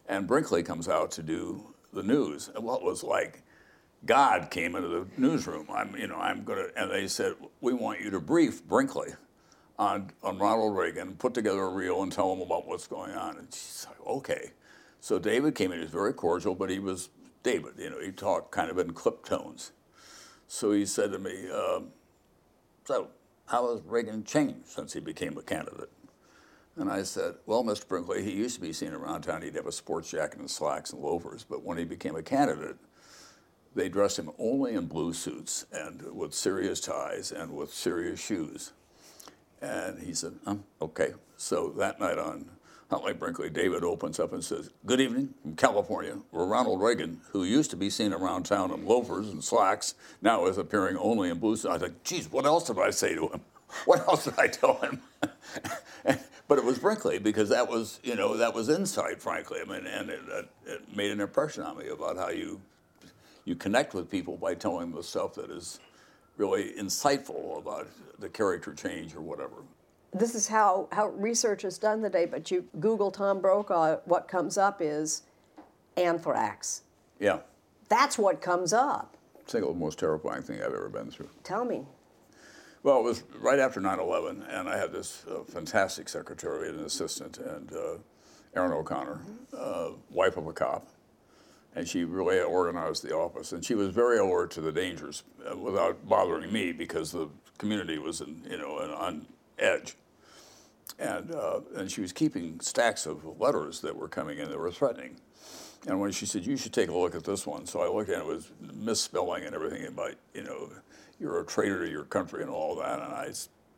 And 0.07 0.27
Brinkley 0.27 0.63
comes 0.63 0.87
out 0.87 1.11
to 1.11 1.23
do 1.23 1.73
the 1.93 2.03
news. 2.03 2.49
And 2.53 2.63
what 2.63 2.83
was 2.83 3.03
like, 3.03 3.43
God 4.05 4.49
came 4.51 4.75
into 4.75 4.87
the 4.87 5.07
newsroom. 5.17 5.67
I'm, 5.73 5.95
you 5.97 6.07
know, 6.07 6.15
I'm 6.15 6.43
gonna, 6.43 6.67
and 6.77 6.91
they 6.91 7.07
said, 7.07 7.33
we 7.59 7.73
want 7.73 8.01
you 8.01 8.11
to 8.11 8.19
brief 8.19 8.63
Brinkley 8.63 9.09
on, 9.77 10.11
on 10.23 10.37
Ronald 10.37 10.77
Reagan, 10.77 11.15
put 11.15 11.33
together 11.33 11.61
a 11.61 11.69
reel 11.69 12.03
and 12.03 12.11
tell 12.11 12.31
him 12.31 12.41
about 12.41 12.67
what's 12.67 12.87
going 12.87 13.11
on. 13.11 13.37
And 13.37 13.47
she's 13.51 13.87
like, 13.89 14.07
okay. 14.07 14.51
So 15.01 15.17
David 15.17 15.55
came 15.55 15.71
in, 15.71 15.79
he 15.79 15.83
was 15.83 15.91
very 15.91 16.13
cordial, 16.13 16.55
but 16.55 16.69
he 16.69 16.79
was 16.79 17.09
David, 17.41 17.73
you 17.77 17.89
know, 17.89 17.99
he 17.99 18.11
talked 18.11 18.51
kind 18.51 18.69
of 18.69 18.77
in 18.77 18.91
clip 18.93 19.25
tones. 19.25 19.71
So 20.51 20.71
he 20.71 20.87
said 20.87 21.11
to 21.11 21.19
me, 21.19 21.47
uh, 21.53 21.81
So, 22.83 23.09
how 23.45 23.71
has 23.71 23.83
Reagan 23.85 24.23
changed 24.23 24.67
since 24.67 24.91
he 24.91 24.99
became 24.99 25.37
a 25.37 25.43
candidate? 25.43 25.91
And 26.75 26.89
I 26.89 27.03
said, 27.03 27.35
Well, 27.45 27.63
Mr. 27.63 27.87
Brinkley, 27.87 28.23
he 28.23 28.31
used 28.31 28.55
to 28.55 28.61
be 28.61 28.73
seen 28.73 28.91
around 28.91 29.21
town. 29.21 29.43
He'd 29.43 29.55
have 29.55 29.67
a 29.67 29.71
sports 29.71 30.09
jacket 30.09 30.39
and 30.39 30.49
slacks 30.49 30.91
and 30.91 31.03
loafers. 31.03 31.45
But 31.47 31.63
when 31.63 31.77
he 31.77 31.85
became 31.85 32.15
a 32.15 32.23
candidate, 32.23 32.77
they 33.75 33.89
dressed 33.89 34.17
him 34.17 34.31
only 34.39 34.73
in 34.73 34.87
blue 34.87 35.13
suits 35.13 35.67
and 35.71 36.01
with 36.15 36.33
serious 36.33 36.81
ties 36.81 37.31
and 37.31 37.55
with 37.55 37.71
serious 37.71 38.19
shoes. 38.19 38.73
And 39.61 40.01
he 40.01 40.15
said, 40.15 40.33
um, 40.47 40.63
Okay. 40.81 41.13
So 41.37 41.69
that 41.77 41.99
night 41.99 42.17
on 42.17 42.49
Huntley 42.89 43.13
Brinkley, 43.13 43.51
David 43.51 43.83
opens 43.83 44.19
up 44.19 44.33
and 44.33 44.43
says, 44.43 44.71
Good 44.85 44.99
evening 44.99 45.33
from 45.43 45.55
California, 45.55 46.17
where 46.31 46.45
Ronald 46.45 46.81
Reagan, 46.81 47.21
who 47.31 47.43
used 47.43 47.69
to 47.69 47.75
be 47.75 47.89
seen 47.89 48.13
around 48.13 48.43
town 48.43 48.71
in 48.71 48.85
loafers 48.85 49.29
and 49.29 49.43
slacks, 49.43 49.93
now 50.23 50.47
is 50.47 50.57
appearing 50.57 50.97
only 50.97 51.29
in 51.29 51.37
blue 51.37 51.55
suits. 51.55 51.71
I 51.71 51.77
thought, 51.77 52.03
geez, 52.03 52.31
what 52.31 52.45
else 52.45 52.65
did 52.65 52.79
I 52.79 52.89
say 52.89 53.13
to 53.15 53.27
him? 53.27 53.41
What 53.85 53.99
else 54.07 54.23
did 54.23 54.33
I 54.39 54.47
tell 54.47 54.77
him? 54.77 54.99
but 56.47 56.57
it 56.57 56.63
was 56.63 56.79
Brinkley 56.79 57.19
because 57.19 57.49
that 57.49 57.69
was, 57.69 57.99
you 58.01 58.15
know, 58.15 58.35
that 58.35 58.55
was 58.55 58.67
insight, 58.67 59.21
frankly. 59.21 59.59
I 59.61 59.65
mean, 59.65 59.85
and 59.85 60.09
it, 60.09 60.21
it 60.65 60.95
made 60.97 61.11
an 61.11 61.21
impression 61.21 61.61
on 61.61 61.77
me 61.77 61.89
about 61.89 62.17
how 62.17 62.29
you 62.29 62.59
you 63.45 63.53
connect 63.53 63.93
with 63.93 64.09
people 64.09 64.37
by 64.37 64.55
telling 64.55 64.89
them 64.89 64.93
the 64.93 65.03
stuff 65.03 65.35
that 65.35 65.51
is 65.51 65.79
really 66.37 66.73
insightful 66.79 67.59
about 67.59 67.87
the 68.17 68.29
character 68.29 68.73
change 68.73 69.15
or 69.15 69.21
whatever 69.21 69.57
this 70.13 70.35
is 70.35 70.47
how, 70.47 70.87
how 70.91 71.07
research 71.09 71.63
is 71.63 71.77
done 71.77 72.01
today, 72.01 72.25
but 72.25 72.49
you 72.49 72.65
Google 72.79 73.11
Tom 73.11 73.41
Brokaw, 73.41 73.97
what 74.05 74.27
comes 74.27 74.57
up 74.57 74.81
is 74.81 75.23
anthrax. 75.97 76.83
Yeah. 77.19 77.39
That's 77.89 78.17
what 78.17 78.41
comes 78.41 78.73
up. 78.73 79.17
Single 79.45 79.73
most 79.73 79.99
terrifying 79.99 80.43
thing 80.43 80.61
I've 80.61 80.73
ever 80.73 80.89
been 80.89 81.09
through. 81.09 81.29
Tell 81.43 81.65
me. 81.65 81.85
Well, 82.83 82.99
it 82.99 83.03
was 83.03 83.23
right 83.39 83.59
after 83.59 83.81
9/11, 83.81 84.47
and 84.47 84.69
I 84.69 84.77
had 84.77 84.93
this 84.93 85.25
uh, 85.29 85.43
fantastic 85.43 86.07
secretary 86.07 86.69
and 86.69 86.79
assistant, 86.85 87.37
and 87.39 87.73
uh, 87.73 87.97
Erin 88.55 88.71
O'Connor, 88.71 89.19
uh, 89.57 89.89
wife 90.11 90.37
of 90.37 90.47
a 90.47 90.53
cop, 90.53 90.87
and 91.75 91.85
she 91.85 92.05
really 92.05 92.39
organized 92.39 93.03
the 93.03 93.13
office. 93.13 93.51
And 93.51 93.65
she 93.65 93.75
was 93.75 93.89
very 93.89 94.19
alert 94.19 94.51
to 94.51 94.61
the 94.61 94.71
dangers 94.71 95.23
uh, 95.49 95.57
without 95.57 96.07
bothering 96.07 96.53
me 96.53 96.71
because 96.71 97.11
the 97.11 97.27
community 97.57 97.97
was, 97.97 98.21
in, 98.21 98.41
you 98.49 98.57
know, 98.57 98.77
on 98.95 99.25
edge. 99.59 99.95
And 100.97 101.31
uh, 101.31 101.61
and 101.75 101.89
she 101.89 102.01
was 102.01 102.11
keeping 102.11 102.59
stacks 102.59 103.05
of 103.05 103.39
letters 103.39 103.79
that 103.81 103.95
were 103.95 104.09
coming 104.09 104.39
in 104.39 104.49
that 104.49 104.59
were 104.59 104.71
threatening. 104.71 105.15
And 105.87 105.99
when 106.01 106.11
she 106.11 106.25
said, 106.25 106.45
"You 106.45 106.57
should 106.57 106.73
take 106.73 106.89
a 106.89 106.93
look 106.93 107.15
at 107.15 107.23
this 107.23 107.47
one," 107.47 107.65
so 107.65 107.81
I 107.81 107.87
looked 107.87 108.09
it, 108.09 108.17
it 108.17 108.25
was 108.25 108.51
misspelling 108.73 109.45
and 109.45 109.55
everything 109.55 109.85
about, 109.85 110.15
you 110.33 110.43
know 110.43 110.69
you're 111.19 111.41
a 111.41 111.45
traitor 111.45 111.85
to 111.85 111.91
your 111.91 112.05
country 112.05 112.41
and 112.41 112.49
all 112.49 112.75
that. 112.75 112.99
And 112.99 113.13
I 113.13 113.29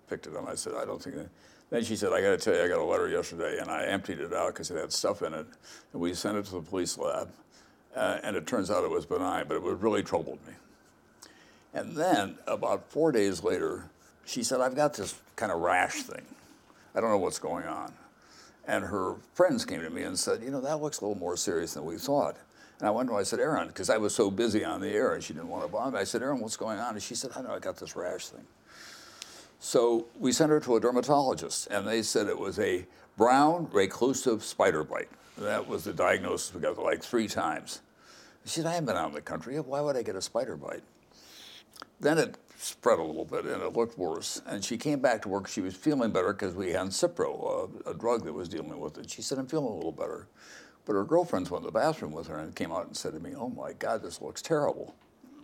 picked 0.07 0.27
it 0.27 0.33
up. 0.33 0.41
And 0.41 0.49
I 0.49 0.55
said, 0.55 0.73
I 0.75 0.85
don't 0.85 1.01
think 1.01 1.15
that. 1.15 1.29
Then 1.69 1.83
she 1.83 1.95
said, 1.95 2.11
I 2.11 2.21
got 2.21 2.31
to 2.31 2.37
tell 2.37 2.53
you, 2.53 2.63
I 2.63 2.67
got 2.67 2.79
a 2.79 2.83
letter 2.83 3.07
yesterday, 3.07 3.57
and 3.59 3.71
I 3.71 3.85
emptied 3.85 4.19
it 4.19 4.33
out 4.33 4.53
because 4.53 4.69
it 4.71 4.77
had 4.77 4.91
stuff 4.91 5.21
in 5.21 5.33
it, 5.33 5.45
and 5.93 6.01
we 6.01 6.13
sent 6.13 6.37
it 6.37 6.45
to 6.45 6.55
the 6.55 6.61
police 6.61 6.97
lab, 6.97 7.29
uh, 7.95 8.19
and 8.23 8.35
it 8.35 8.45
turns 8.45 8.69
out 8.69 8.83
it 8.83 8.89
was 8.89 9.05
benign, 9.05 9.45
but 9.47 9.55
it 9.55 9.61
really 9.61 10.03
troubled 10.03 10.39
me. 10.45 10.53
And 11.73 11.95
then 11.95 12.37
about 12.45 12.91
four 12.91 13.13
days 13.13 13.41
later, 13.41 13.85
she 14.25 14.43
said, 14.43 14.61
I've 14.61 14.75
got 14.75 14.93
this 14.93 15.19
kind 15.35 15.51
of 15.51 15.59
rash 15.61 16.03
thing. 16.03 16.25
I 16.95 17.01
don't 17.01 17.09
know 17.09 17.17
what's 17.17 17.39
going 17.39 17.65
on. 17.65 17.93
And 18.67 18.85
her 18.85 19.15
friends 19.33 19.65
came 19.65 19.81
to 19.81 19.89
me 19.89 20.03
and 20.03 20.17
said, 20.17 20.43
you 20.43 20.51
know, 20.51 20.61
that 20.61 20.81
looks 20.81 20.99
a 20.99 21.05
little 21.05 21.19
more 21.19 21.35
serious 21.35 21.73
than 21.73 21.85
we 21.85 21.97
thought. 21.97 22.37
And 22.79 22.87
I 22.87 22.91
went 22.91 23.09
to 23.09 23.13
her, 23.13 23.19
I 23.19 23.23
said, 23.23 23.39
Erin, 23.39 23.67
because 23.67 23.89
I 23.89 23.97
was 23.97 24.13
so 24.13 24.31
busy 24.31 24.63
on 24.63 24.81
the 24.81 24.89
air 24.89 25.13
and 25.13 25.23
she 25.23 25.33
didn't 25.33 25.49
want 25.49 25.63
to 25.65 25.71
bother 25.71 25.91
me. 25.91 25.99
I 25.99 26.03
said, 26.03 26.21
Erin, 26.21 26.39
what's 26.39 26.57
going 26.57 26.79
on? 26.79 26.93
And 26.93 27.03
she 27.03 27.15
said, 27.15 27.31
I 27.35 27.41
know, 27.41 27.53
I 27.53 27.59
got 27.59 27.77
this 27.77 27.95
rash 27.95 28.27
thing. 28.27 28.45
So 29.59 30.07
we 30.19 30.31
sent 30.31 30.49
her 30.49 30.59
to 30.61 30.75
a 30.77 30.79
dermatologist, 30.79 31.67
and 31.67 31.87
they 31.87 32.01
said 32.01 32.25
it 32.27 32.39
was 32.39 32.57
a 32.57 32.83
brown 33.15 33.69
reclusive 33.71 34.43
spider 34.43 34.83
bite. 34.83 35.09
That 35.37 35.67
was 35.67 35.83
the 35.83 35.93
diagnosis 35.93 36.53
we 36.53 36.61
got 36.61 36.79
like 36.79 37.03
three 37.03 37.27
times. 37.27 37.81
She 38.45 38.55
said, 38.55 38.65
I 38.65 38.73
haven't 38.73 38.87
been 38.87 38.97
out 38.97 39.09
in 39.09 39.13
the 39.13 39.21
country. 39.21 39.59
Why 39.59 39.81
would 39.81 39.95
I 39.95 40.01
get 40.01 40.15
a 40.15 40.21
spider 40.21 40.55
bite? 40.55 40.81
Then 41.99 42.17
it 42.17 42.37
spread 42.57 42.99
a 42.99 43.03
little 43.03 43.25
bit 43.25 43.45
and 43.45 43.61
it 43.61 43.73
looked 43.75 43.97
worse. 43.97 44.41
And 44.45 44.63
she 44.63 44.77
came 44.77 44.99
back 44.99 45.21
to 45.23 45.29
work. 45.29 45.47
She 45.47 45.61
was 45.61 45.75
feeling 45.75 46.11
better 46.11 46.33
because 46.33 46.53
we 46.53 46.71
had 46.71 46.87
Cipro, 46.87 47.69
a, 47.85 47.91
a 47.91 47.93
drug 47.93 48.23
that 48.25 48.33
was 48.33 48.49
dealing 48.49 48.79
with 48.79 48.97
it. 48.97 49.09
She 49.09 49.21
said, 49.21 49.37
I'm 49.37 49.47
feeling 49.47 49.71
a 49.71 49.75
little 49.75 49.91
better. 49.91 50.27
But 50.85 50.93
her 50.93 51.03
girlfriends 51.03 51.51
went 51.51 51.63
to 51.63 51.67
the 51.67 51.71
bathroom 51.71 52.11
with 52.11 52.27
her 52.27 52.37
and 52.37 52.55
came 52.55 52.71
out 52.71 52.87
and 52.87 52.97
said 52.97 53.13
to 53.13 53.19
me, 53.19 53.33
Oh 53.35 53.49
my 53.49 53.73
God, 53.73 54.01
this 54.01 54.21
looks 54.21 54.41
terrible. 54.41 54.95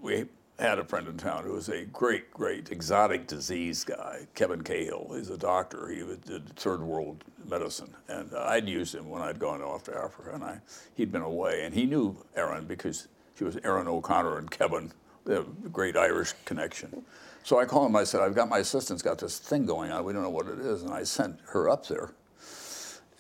We 0.02 0.26
had 0.60 0.80
a 0.80 0.84
friend 0.84 1.08
in 1.08 1.18
town 1.18 1.44
who 1.44 1.54
was 1.54 1.70
a 1.70 1.86
great, 1.86 2.32
great 2.32 2.72
exotic 2.72 3.28
disease 3.28 3.84
guy, 3.84 4.28
Kevin 4.34 4.64
Cahill. 4.64 5.12
He's 5.16 5.30
a 5.30 5.38
doctor. 5.38 5.88
He 5.90 6.04
did 6.26 6.50
third 6.56 6.82
world 6.82 7.24
medicine. 7.46 7.94
And 8.08 8.34
uh, 8.34 8.46
I'd 8.48 8.68
used 8.68 8.96
him 8.96 9.10
when 9.10 9.22
I'd 9.22 9.40
gone 9.40 9.62
off 9.62 9.84
to 9.84 9.96
Africa. 9.96 10.32
And 10.34 10.44
I, 10.44 10.60
he'd 10.96 11.12
been 11.12 11.22
away. 11.22 11.64
And 11.64 11.76
he 11.76 11.86
knew 11.86 12.16
Erin 12.36 12.66
because 12.66 13.08
she 13.38 13.44
was 13.44 13.58
Erin 13.64 13.88
O'Connor 13.88 14.40
and 14.40 14.50
Kevin, 14.50 14.92
the 15.28 15.46
great 15.72 15.98
Irish 15.98 16.34
connection. 16.46 17.04
So 17.44 17.60
I 17.60 17.66
called 17.66 17.90
him. 17.90 17.96
I 17.96 18.04
said, 18.04 18.22
I've 18.22 18.36
got 18.36 18.50
my 18.50 18.60
assistant's 18.60 19.04
got 19.04 19.20
this 19.20 19.38
thing 19.40 19.66
going 19.66 19.92
on. 19.92 20.04
We 20.04 20.14
don't 20.14 20.24
know 20.24 20.30
what 20.30 20.48
it 20.48 20.60
is. 20.60 20.84
And 20.84 20.92
I 20.92 21.04
sent 21.04 21.38
her 21.50 21.70
up 21.70 21.88
there. 21.88 22.12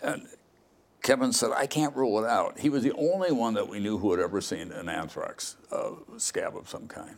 And 0.01 0.27
Kevin 1.03 1.31
said, 1.31 1.51
I 1.51 1.67
can't 1.67 1.95
rule 1.95 2.23
it 2.23 2.27
out. 2.27 2.59
He 2.59 2.69
was 2.69 2.83
the 2.83 2.93
only 2.93 3.31
one 3.31 3.53
that 3.53 3.67
we 3.67 3.79
knew 3.79 3.97
who 3.97 4.11
had 4.11 4.19
ever 4.19 4.41
seen 4.41 4.71
an 4.71 4.89
anthrax 4.89 5.55
uh, 5.71 5.91
scab 6.17 6.57
of 6.57 6.69
some 6.69 6.87
kind. 6.87 7.15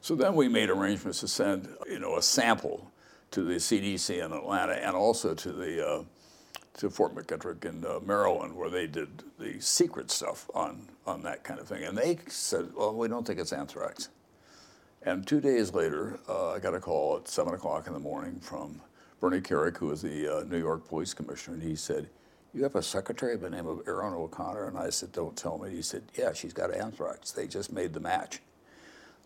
So 0.00 0.14
then 0.14 0.34
we 0.34 0.48
made 0.48 0.70
arrangements 0.70 1.20
to 1.20 1.28
send, 1.28 1.68
you 1.88 1.98
know, 1.98 2.16
a 2.16 2.22
sample 2.22 2.90
to 3.32 3.42
the 3.42 3.54
CDC 3.54 4.24
in 4.24 4.32
Atlanta 4.32 4.74
and 4.74 4.94
also 4.94 5.34
to 5.34 5.52
the 5.52 5.86
uh, 5.86 6.02
to 6.76 6.90
Fort 6.90 7.14
McKittrick 7.14 7.64
in 7.64 7.84
uh, 7.84 8.00
Maryland, 8.04 8.54
where 8.54 8.70
they 8.70 8.86
did 8.86 9.22
the 9.38 9.60
secret 9.60 10.10
stuff 10.10 10.50
on 10.54 10.88
on 11.06 11.22
that 11.22 11.44
kind 11.44 11.60
of 11.60 11.68
thing. 11.68 11.84
And 11.84 11.96
they 11.96 12.18
said, 12.28 12.70
"Well, 12.74 12.94
we 12.94 13.08
don't 13.08 13.26
think 13.26 13.38
it's 13.38 13.52
anthrax." 13.52 14.08
And 15.02 15.26
two 15.26 15.40
days 15.40 15.72
later, 15.72 16.18
uh, 16.28 16.52
I 16.52 16.58
got 16.58 16.74
a 16.74 16.80
call 16.80 17.18
at 17.18 17.28
seven 17.28 17.54
o'clock 17.54 17.86
in 17.86 17.92
the 17.92 18.00
morning 18.00 18.40
from 18.40 18.80
Bernie 19.20 19.40
Kerik, 19.40 19.76
who 19.76 19.86
was 19.86 20.02
the 20.02 20.38
uh, 20.38 20.44
New 20.44 20.58
York 20.58 20.88
Police 20.88 21.14
Commissioner, 21.14 21.54
and 21.56 21.62
he 21.62 21.76
said, 21.76 22.08
you 22.56 22.62
have 22.62 22.74
a 22.74 22.82
secretary 22.82 23.36
by 23.36 23.50
the 23.50 23.56
name 23.56 23.66
of 23.66 23.86
Erin 23.86 24.14
O'Connor? 24.14 24.68
And 24.68 24.78
I 24.78 24.88
said, 24.88 25.12
don't 25.12 25.36
tell 25.36 25.58
me. 25.58 25.70
He 25.70 25.82
said, 25.82 26.04
yeah, 26.14 26.32
she's 26.32 26.54
got 26.54 26.74
anthrax. 26.74 27.30
They 27.30 27.46
just 27.46 27.70
made 27.70 27.92
the 27.92 28.00
match. 28.00 28.40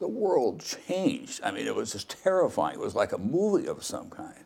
The 0.00 0.08
world 0.08 0.64
changed. 0.64 1.40
I 1.44 1.52
mean, 1.52 1.68
it 1.68 1.74
was 1.74 1.92
just 1.92 2.10
terrifying. 2.24 2.74
It 2.74 2.80
was 2.80 2.96
like 2.96 3.12
a 3.12 3.18
movie 3.18 3.68
of 3.68 3.84
some 3.84 4.10
kind. 4.10 4.44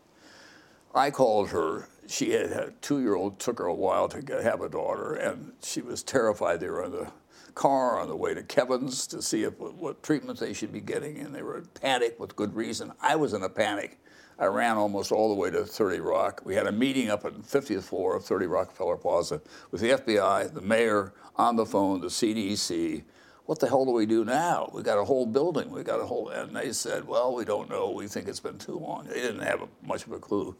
I 0.94 1.10
called 1.10 1.48
her. 1.48 1.88
She 2.06 2.32
had 2.32 2.46
a 2.46 2.72
two-year-old. 2.80 3.38
Took 3.38 3.58
her 3.58 3.66
a 3.66 3.74
while 3.74 4.08
to 4.08 4.42
have 4.42 4.60
a 4.60 4.68
daughter, 4.68 5.14
and 5.14 5.52
she 5.62 5.80
was 5.80 6.02
terrified. 6.02 6.60
They 6.60 6.68
were 6.68 6.84
in 6.84 6.92
the 6.92 7.10
car 7.54 8.00
on 8.00 8.08
the 8.08 8.16
way 8.16 8.34
to 8.34 8.42
Kevin's 8.42 9.06
to 9.08 9.22
see 9.22 9.44
if, 9.44 9.58
what 9.58 10.02
treatment 10.02 10.40
they 10.40 10.52
should 10.52 10.72
be 10.72 10.80
getting, 10.80 11.18
and 11.18 11.34
they 11.34 11.42
were 11.42 11.58
in 11.58 11.66
panic 11.66 12.18
with 12.18 12.36
good 12.36 12.54
reason. 12.54 12.92
I 13.00 13.16
was 13.16 13.32
in 13.32 13.42
a 13.42 13.48
panic. 13.48 13.98
I 14.38 14.46
ran 14.46 14.76
almost 14.76 15.12
all 15.12 15.28
the 15.28 15.40
way 15.40 15.50
to 15.50 15.64
30 15.64 16.00
Rock. 16.00 16.42
We 16.44 16.56
had 16.56 16.66
a 16.66 16.72
meeting 16.72 17.08
up 17.08 17.24
on 17.24 17.34
the 17.34 17.38
50th 17.58 17.84
floor 17.84 18.16
of 18.16 18.24
30 18.24 18.46
Rockefeller 18.46 18.96
Plaza 18.96 19.40
with 19.70 19.80
the 19.80 19.90
FBI, 19.90 20.52
the 20.52 20.60
mayor, 20.60 21.12
on 21.36 21.54
the 21.54 21.64
phone, 21.64 22.00
the 22.00 22.08
CDC. 22.08 23.04
What 23.46 23.60
the 23.60 23.68
hell 23.68 23.84
do 23.84 23.92
we 23.92 24.06
do 24.06 24.24
now? 24.24 24.70
We 24.72 24.82
got 24.82 24.98
a 24.98 25.04
whole 25.04 25.26
building. 25.26 25.70
We 25.70 25.84
got 25.84 26.00
a 26.00 26.06
whole, 26.06 26.30
and 26.30 26.56
they 26.56 26.72
said, 26.72 27.06
well, 27.06 27.34
we 27.34 27.44
don't 27.44 27.70
know. 27.70 27.90
We 27.90 28.08
think 28.08 28.26
it's 28.26 28.40
been 28.40 28.58
too 28.58 28.78
long. 28.78 29.04
They 29.06 29.20
didn't 29.20 29.42
have 29.42 29.68
much 29.82 30.06
of 30.06 30.12
a 30.12 30.18
clue. 30.18 30.56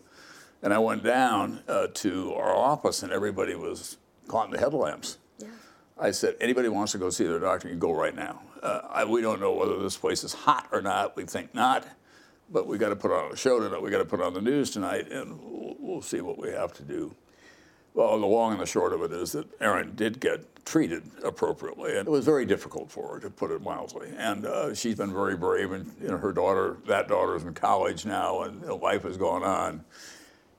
And 0.63 0.73
I 0.73 0.79
went 0.79 1.03
down 1.03 1.63
uh, 1.69 1.89
to 1.95 2.35
our 2.35 2.55
office, 2.55 3.03
and 3.03 3.13
everybody 3.13 3.55
was 3.55 3.99
caught 4.29 4.47
in 4.47 4.53
the 4.53 4.59
headlamps. 4.59 5.19
Yeah. 5.39 5.49
I 5.99 6.11
said, 6.11 6.37
anybody 6.41 6.69
wants 6.69 6.93
to 6.93 6.99
go 6.99 7.11
see 7.11 7.25
their 7.25 7.39
doctor, 7.39 7.69
you 7.69 7.73
can 7.73 7.81
go 7.81 7.93
right 7.93 8.15
now. 8.15 8.41
Uh, 8.63 8.81
I, 8.91 9.05
we 9.05 9.21
don't 9.21 9.41
know 9.41 9.53
whether 9.53 9.79
this 9.79 9.97
place 9.97 10.25
is 10.25 10.33
hot 10.33 10.69
or 10.73 10.81
not. 10.81 11.17
We 11.17 11.25
think 11.25 11.55
not 11.55 11.87
but 12.51 12.67
we 12.67 12.79
got 12.79 12.91
to 12.91 12.97
put 12.97 13.11
on 13.11 13.33
a 13.33 13.37
show 13.37 13.61
tonight. 13.61 13.83
We 13.83 13.91
got 13.91 13.99
to 13.99 14.05
put 14.05 14.21
on 14.21 14.35
the 14.35 14.41
news 14.41 14.71
tonight, 14.71 15.11
and 15.11 15.39
we'll, 15.41 15.77
we'll, 15.79 16.03
see 16.03 16.21
what 16.21 16.39
we 16.39 16.51
have 16.51 16.73
to 16.75 16.83
do. 16.83 17.15
Well, 17.95 18.19
the 18.19 18.27
long 18.27 18.53
and 18.53 18.61
the 18.61 18.67
short 18.67 18.93
of 18.93 19.03
it 19.03 19.13
is 19.13 19.33
that 19.33 19.47
Erin 19.61 19.95
did 19.95 20.21
get 20.21 20.65
treated 20.65 21.03
appropriately, 21.23 21.97
and 21.97 22.07
it 22.07 22.11
was 22.11 22.25
very 22.25 22.45
difficult 22.45 22.91
for 22.91 23.15
her, 23.15 23.21
to 23.21 23.31
put 23.31 23.51
it 23.51 23.63
mildly. 23.63 24.11
And 24.17 24.47
uh, 24.47 24.75
she's 24.75 24.97
been 24.97 25.13
very 25.13 25.37
brave, 25.37 25.73
and 25.73 25.93
you 26.01 26.09
know, 26.09 26.17
her 26.17 26.33
daughter, 26.33 26.79
that 26.87 27.09
daughter's 27.09 27.45
in 27.45 27.55
college 27.55 28.05
now, 28.05 28.43
and 28.43 28.63
life 28.63 29.03
has 29.03 29.17
gone 29.17 29.43
on. 29.43 29.85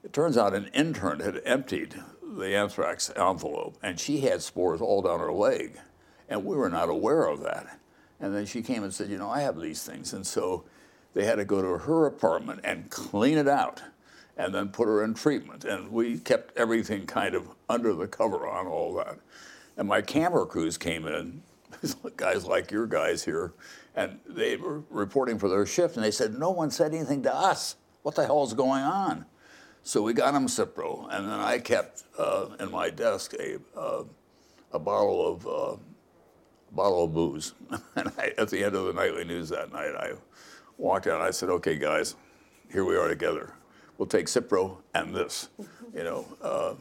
It 0.05 0.13
turns 0.13 0.37
out 0.37 0.53
an 0.53 0.69
intern 0.71 1.19
had 1.19 1.41
emptied 1.45 1.95
the 2.21 2.55
anthrax 2.55 3.09
envelope, 3.15 3.75
and 3.81 3.99
she 3.99 4.19
had 4.19 4.43
spores 4.43 4.79
all 4.79 5.01
down 5.01 5.19
her 5.19 5.33
leg, 5.33 5.79
and 6.29 6.45
we 6.45 6.55
were 6.55 6.69
not 6.69 6.89
aware 6.89 7.25
of 7.25 7.41
that. 7.41 7.79
And 8.19 8.33
then 8.33 8.45
she 8.45 8.61
came 8.61 8.83
and 8.83 8.93
said, 8.93 9.09
you 9.09 9.17
know, 9.17 9.31
I 9.31 9.41
have 9.41 9.59
these 9.59 9.83
things, 9.83 10.13
and 10.13 10.25
so 10.25 10.63
they 11.15 11.25
had 11.25 11.37
to 11.37 11.43
go 11.43 11.59
to 11.59 11.83
her 11.85 12.05
apartment 12.05 12.61
and 12.63 12.91
clean 12.91 13.39
it 13.39 13.47
out 13.47 13.81
and 14.37 14.53
then 14.53 14.69
put 14.69 14.87
her 14.87 15.03
in 15.03 15.15
treatment. 15.15 15.65
And 15.65 15.91
we 15.91 16.19
kept 16.19 16.55
everything 16.55 17.07
kind 17.07 17.33
of 17.33 17.49
under 17.67 17.91
the 17.91 18.07
cover 18.07 18.47
on 18.47 18.67
all 18.67 18.93
that. 18.97 19.17
And 19.75 19.87
my 19.87 20.03
camera 20.03 20.45
crews 20.45 20.77
came 20.77 21.07
in, 21.07 21.41
guys 22.15 22.45
like 22.45 22.69
your 22.69 22.85
guys 22.85 23.25
here, 23.25 23.53
and 23.95 24.19
they 24.27 24.55
were 24.55 24.83
reporting 24.91 25.39
for 25.39 25.49
their 25.49 25.65
shift, 25.65 25.95
and 25.95 26.05
they 26.05 26.11
said, 26.11 26.37
No 26.37 26.51
one 26.51 26.69
said 26.69 26.93
anything 26.93 27.23
to 27.23 27.33
us. 27.33 27.75
What 28.03 28.13
the 28.13 28.25
hell 28.27 28.43
is 28.43 28.53
going 28.53 28.83
on? 28.83 29.25
So 29.85 30.01
we 30.01 30.13
got 30.13 30.33
him 30.33 30.47
Cipro, 30.47 31.07
and 31.11 31.27
then 31.27 31.39
I 31.39 31.59
kept 31.59 32.05
uh, 32.17 32.47
in 32.59 32.71
my 32.71 32.89
desk 32.89 33.35
a, 33.35 33.59
uh, 33.79 34.03
a 34.71 34.79
bottle 34.79 35.27
of 35.27 35.47
uh, 35.47 35.77
bottle 36.71 37.03
of 37.03 37.13
booze. 37.13 37.53
and 37.95 38.11
I, 38.17 38.33
at 38.35 38.49
the 38.49 38.63
end 38.63 38.75
of 38.75 38.87
the 38.87 38.93
nightly 38.93 39.23
news 39.25 39.49
that 39.49 39.71
night, 39.71 39.93
I 39.95 40.13
walked 40.79 41.05
out. 41.05 41.21
I 41.21 41.29
said, 41.29 41.49
"Okay, 41.49 41.77
guys, 41.77 42.15
here 42.71 42.83
we 42.83 42.95
are 42.97 43.07
together. 43.07 43.53
We'll 43.99 44.07
take 44.07 44.25
Cipro 44.25 44.77
and 44.95 45.13
this." 45.13 45.49
You 45.93 46.03
know, 46.03 46.25
uh, 46.41 46.73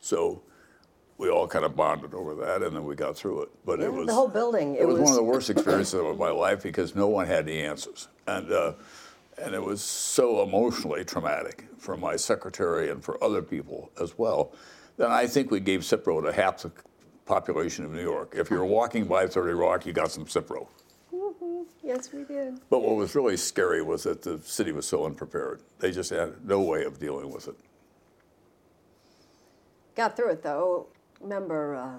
so 0.00 0.40
we 1.18 1.28
all 1.28 1.46
kind 1.46 1.66
of 1.66 1.76
bonded 1.76 2.14
over 2.14 2.34
that, 2.36 2.62
and 2.62 2.74
then 2.74 2.86
we 2.86 2.94
got 2.94 3.14
through 3.14 3.42
it. 3.42 3.50
But 3.66 3.80
yeah, 3.80 3.86
it 3.86 3.92
was 3.92 4.06
the 4.06 4.14
whole 4.14 4.26
building. 4.26 4.74
It, 4.76 4.82
it 4.82 4.84
was, 4.86 4.98
was, 4.98 5.02
one 5.02 5.12
of 5.12 5.16
the 5.16 5.30
worst 5.30 5.50
experiences 5.50 6.00
of 6.00 6.16
my 6.16 6.30
life 6.30 6.62
because 6.62 6.94
no 6.94 7.08
one 7.08 7.26
had 7.26 7.44
the 7.44 7.60
answers, 7.60 8.08
and 8.26 8.50
uh, 8.50 8.72
and 9.40 9.54
it 9.54 9.62
was 9.62 9.82
so 9.82 10.42
emotionally 10.42 11.04
traumatic 11.04 11.66
for 11.78 11.96
my 11.96 12.16
secretary 12.16 12.90
and 12.90 13.02
for 13.02 13.22
other 13.22 13.42
people 13.42 13.90
as 14.00 14.18
well. 14.18 14.52
Then 14.96 15.10
I 15.10 15.26
think 15.26 15.50
we 15.50 15.60
gave 15.60 15.80
Cipro 15.80 16.22
to 16.24 16.32
half 16.32 16.62
the 16.62 16.72
population 17.24 17.84
of 17.84 17.92
New 17.92 18.02
York. 18.02 18.34
If 18.36 18.50
you're 18.50 18.64
walking 18.64 19.04
by 19.04 19.26
30 19.26 19.52
Rock, 19.52 19.86
you 19.86 19.92
got 19.92 20.10
some 20.10 20.24
Cipro. 20.24 20.66
Yes, 21.82 22.12
we 22.12 22.24
did. 22.24 22.60
But 22.68 22.82
what 22.82 22.96
was 22.96 23.14
really 23.14 23.36
scary 23.36 23.82
was 23.82 24.02
that 24.02 24.22
the 24.22 24.38
city 24.40 24.72
was 24.72 24.86
so 24.86 25.06
unprepared. 25.06 25.62
They 25.78 25.90
just 25.90 26.10
had 26.10 26.44
no 26.44 26.60
way 26.60 26.84
of 26.84 26.98
dealing 26.98 27.32
with 27.32 27.48
it. 27.48 27.54
Got 29.94 30.16
through 30.16 30.32
it 30.32 30.42
though. 30.42 30.88
Remember 31.20 31.76
uh, 31.76 31.98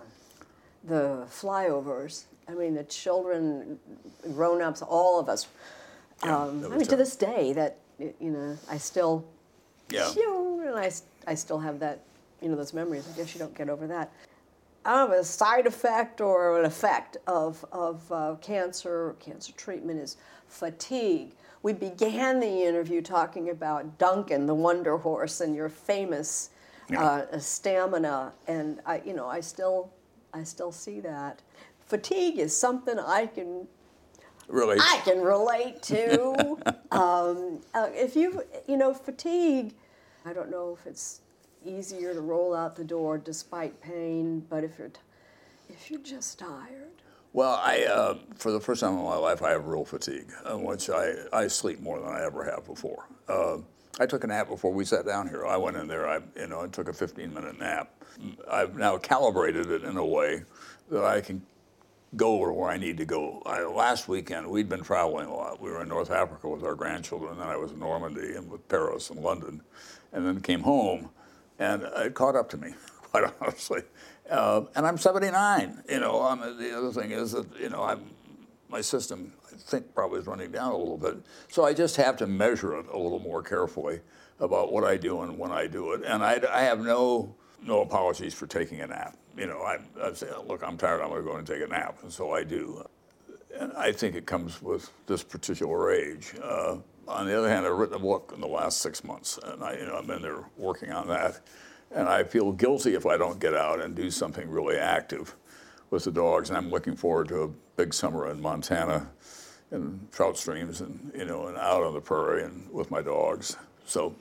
the 0.84 1.26
flyovers? 1.30 2.26
I 2.48 2.54
mean, 2.54 2.74
the 2.74 2.84
children, 2.84 3.80
grown 4.34 4.62
ups, 4.62 4.82
all 4.82 5.20
of 5.20 5.30
us. 5.30 5.48
Yeah, 6.24 6.38
um, 6.38 6.66
I 6.66 6.78
mean, 6.78 6.88
to 6.88 6.96
this 6.96 7.16
day, 7.16 7.54
that 7.54 7.78
you 7.98 8.32
know, 8.32 8.58
I 8.70 8.78
still, 8.78 9.26
Yeah. 9.90 10.12
and 10.70 10.94
I 11.28 11.36
still 11.36 11.60
have 11.60 11.80
that, 11.80 12.00
you 12.42 12.50
know, 12.50 12.56
those 12.56 12.74
memories. 12.74 13.08
I 13.12 13.18
guess 13.18 13.34
you 13.34 13.40
don't 13.40 13.56
get 13.56 13.70
over 13.70 13.88
that. 13.88 14.12
I 14.86 14.96
don't 14.96 15.12
know, 15.12 15.20
a 15.20 15.24
side 15.24 15.68
effect 15.68 16.22
or 16.22 16.60
an 16.60 16.66
effect 16.66 17.18
of, 17.28 17.64
of 17.72 18.12
uh, 18.12 18.36
cancer, 18.42 19.16
cancer 19.20 19.52
treatment 19.54 20.00
is 20.00 20.18
fatigue. 20.48 21.32
We 21.62 21.74
began 21.74 22.40
the 22.40 22.64
interview 22.64 23.02
talking 23.02 23.50
about 23.50 23.98
Duncan, 23.98 24.46
the 24.46 24.56
Wonder 24.56 24.98
Horse, 24.98 25.42
and 25.42 25.54
your 25.54 25.68
famous 25.68 26.52
uh, 26.96 27.38
stamina, 27.38 28.32
and 28.48 28.80
I, 28.86 29.02
you 29.06 29.14
know, 29.14 29.28
I 29.28 29.42
still, 29.42 29.92
I 30.34 30.44
still 30.44 30.72
see 30.72 31.02
that. 31.02 31.42
Fatigue 31.86 32.40
is 32.40 32.56
something 32.56 32.98
I 32.98 33.28
can 33.28 33.68
Really? 34.50 34.78
I 34.80 35.00
can 35.04 35.22
relate 35.22 35.82
to. 35.84 36.58
um, 36.92 37.60
uh, 37.74 37.88
if 37.94 38.16
you, 38.16 38.44
you 38.68 38.78
know, 38.78 38.94
fatigue, 38.94 39.74
I 40.26 40.34
don't 40.34 40.50
know 40.50 40.78
if 40.80 40.86
it's 40.88 41.22
easier 41.66 42.14
to 42.14 42.22
roll 42.22 42.56
out 42.56 42.76
the 42.76 42.84
door 42.84 43.18
despite 43.18 43.80
pain, 43.82 44.46
but 44.50 44.64
if 44.64 44.78
you're, 44.80 44.90
t- 44.90 45.00
if 45.70 45.90
you're 45.92 46.00
just 46.02 46.40
tired, 46.40 46.90
Well, 47.34 47.62
I, 47.64 47.84
uh, 47.84 48.18
for 48.36 48.52
the 48.52 48.60
first 48.60 48.82
time 48.82 48.98
in 48.98 49.04
my 49.04 49.16
life, 49.16 49.44
I 49.44 49.52
have 49.52 49.68
real 49.68 49.86
fatigue, 49.86 50.32
uh, 50.46 50.58
which 50.58 50.90
I, 50.90 51.14
I 51.32 51.48
sleep 51.48 51.80
more 51.80 52.00
than 52.00 52.10
I 52.10 52.24
ever 52.24 52.44
have 52.44 52.66
before. 52.66 53.06
Uh, 53.28 53.58
I 54.00 54.06
took 54.06 54.24
a 54.24 54.28
nap 54.28 54.48
before 54.48 54.72
we 54.74 54.84
sat 54.86 55.06
down 55.06 55.28
here. 55.28 55.46
I 55.46 55.58
went 55.58 55.78
in 55.78 55.88
there, 55.88 56.08
I, 56.10 56.22
you 56.36 56.48
know, 56.48 56.62
and 56.62 56.74
took 56.74 56.88
a 56.88 56.94
15-minute 56.94 57.60
nap. 57.60 57.92
I've 58.50 58.76
now 58.78 58.98
calibrated 58.98 59.70
it 59.70 59.84
in 59.84 59.98
a 59.98 60.06
way 60.06 60.44
that 60.90 61.04
I 61.04 61.22
can 61.22 61.42
go 62.16 62.36
where 62.36 62.70
I 62.70 62.78
need 62.78 62.98
to 62.98 63.06
go. 63.06 63.42
I, 63.46 63.64
last 63.64 64.08
weekend, 64.08 64.50
we'd 64.50 64.70
been 64.70 64.84
traveling 64.84 65.28
a 65.28 65.36
lot. 65.36 65.62
We 65.62 65.70
were 65.70 65.82
in 65.82 65.90
North 65.90 66.12
Africa 66.12 66.50
with 66.50 66.64
our 66.64 66.76
grandchildren, 66.76 67.34
and 67.34 67.42
then 67.42 67.48
I 67.48 67.58
was 67.58 67.72
in 67.72 67.80
Normandy 67.80 68.36
and 68.36 68.50
with 68.50 68.68
Paris 68.68 69.10
and 69.10 69.20
London, 69.20 69.62
and 70.12 70.26
then 70.26 70.42
came 70.42 70.62
home, 70.62 71.10
and 71.60 71.84
it 71.84 72.16
caught 72.16 72.36
up 72.36 72.50
to 72.50 72.58
me, 72.58 72.74
quite 73.02 73.32
honestly. 73.40 73.82
Uh, 74.30 74.64
and 74.76 74.86
I'm 74.86 74.98
79. 74.98 75.84
You 75.90 76.00
know, 76.00 76.22
I'm, 76.22 76.40
the 76.58 76.78
other 76.78 76.92
thing 76.92 77.12
is 77.12 77.32
that 77.32 77.48
you 77.60 77.70
know 77.70 77.84
I'm 77.84 78.02
my 78.70 78.82
system, 78.82 79.34
I 79.52 79.56
think, 79.58 79.94
probably 79.94 80.20
is 80.20 80.28
running 80.28 80.52
down 80.52 80.72
a 80.72 80.78
little 80.78 80.98
bit. 80.98 81.18
So 81.50 81.66
I 81.66 81.74
just 81.74 81.96
have 81.98 82.18
to 82.18 82.28
measure 82.28 82.78
it 82.80 82.86
a 82.94 82.98
little 82.98 83.20
more 83.20 83.42
carefully 83.42 84.00
about 84.40 84.72
what 84.72 84.84
I 84.84 84.96
do 84.96 85.22
and 85.22 85.38
when 85.38 85.52
I 85.52 85.68
do 85.68 85.94
it. 85.94 86.04
And 86.06 86.24
I, 86.24 86.40
I 86.52 86.62
have 86.62 86.80
no 86.80 87.36
no 87.62 87.82
apologies 87.82 88.34
for 88.34 88.48
taking 88.48 88.82
a 88.82 88.88
nap. 88.88 89.18
You 89.38 89.48
know, 89.48 89.62
I, 89.62 89.78
I 90.02 90.14
say, 90.14 90.28
look, 90.48 90.64
I'm 90.64 90.78
tired. 90.78 91.02
I'm 91.02 91.10
going 91.10 91.24
to 91.24 91.30
go 91.30 91.38
and 91.38 91.48
take 91.48 91.62
a 91.62 91.68
nap, 91.68 91.98
and 92.04 92.12
so 92.12 92.32
I 92.34 92.44
do. 92.44 92.86
And 93.58 93.74
I 93.74 93.92
think 93.92 94.16
it 94.16 94.26
comes 94.26 94.62
with 94.62 94.92
this 95.08 95.24
particular 95.24 95.92
age. 95.92 96.34
Uh, 96.42 96.78
on 97.08 97.26
the 97.26 97.38
other 97.38 97.50
hand, 97.50 97.66
I've 97.66 97.76
written 97.76 97.96
a 97.96 98.00
book 98.00 98.32
in 98.36 98.42
the 98.42 98.48
last 98.48 98.80
six 98.80 99.04
months, 99.04 99.40
and 99.44 99.64
I, 99.64 99.78
you 99.78 99.86
know, 99.86 99.98
I've 99.98 100.08
been 100.08 100.22
there 100.22 100.44
working 100.58 100.92
on 100.92 101.08
that. 101.08 101.42
And 101.92 102.08
I 102.08 102.24
feel 102.24 102.52
guilty 102.52 102.94
if 102.94 103.06
I 103.06 103.18
don't 103.18 103.40
get 103.40 103.56
out 103.56 103.82
and 103.82 103.96
do 103.96 104.12
something 104.12 104.48
really 104.48 104.78
active 104.78 105.36
with 105.90 106.04
the 106.04 106.12
dogs. 106.12 106.50
And 106.50 106.58
I'm 106.58 106.70
looking 106.70 106.96
forward 106.96 107.30
to 107.30 107.44
a 107.44 107.48
big 107.78 107.94
summer 107.94 108.30
in 108.30 108.40
Montana, 108.40 109.10
in 109.72 110.08
trout 110.12 110.38
streams, 110.38 110.82
and 110.82 111.12
you 111.16 111.26
know, 111.26 111.48
and 111.48 111.58
out 111.58 111.82
on 111.82 111.94
the 111.94 112.02
prairie 112.02 112.44
and 112.44 112.70
with 112.72 112.92
my 112.92 113.02
dogs. 113.02 113.58
So 113.86 114.14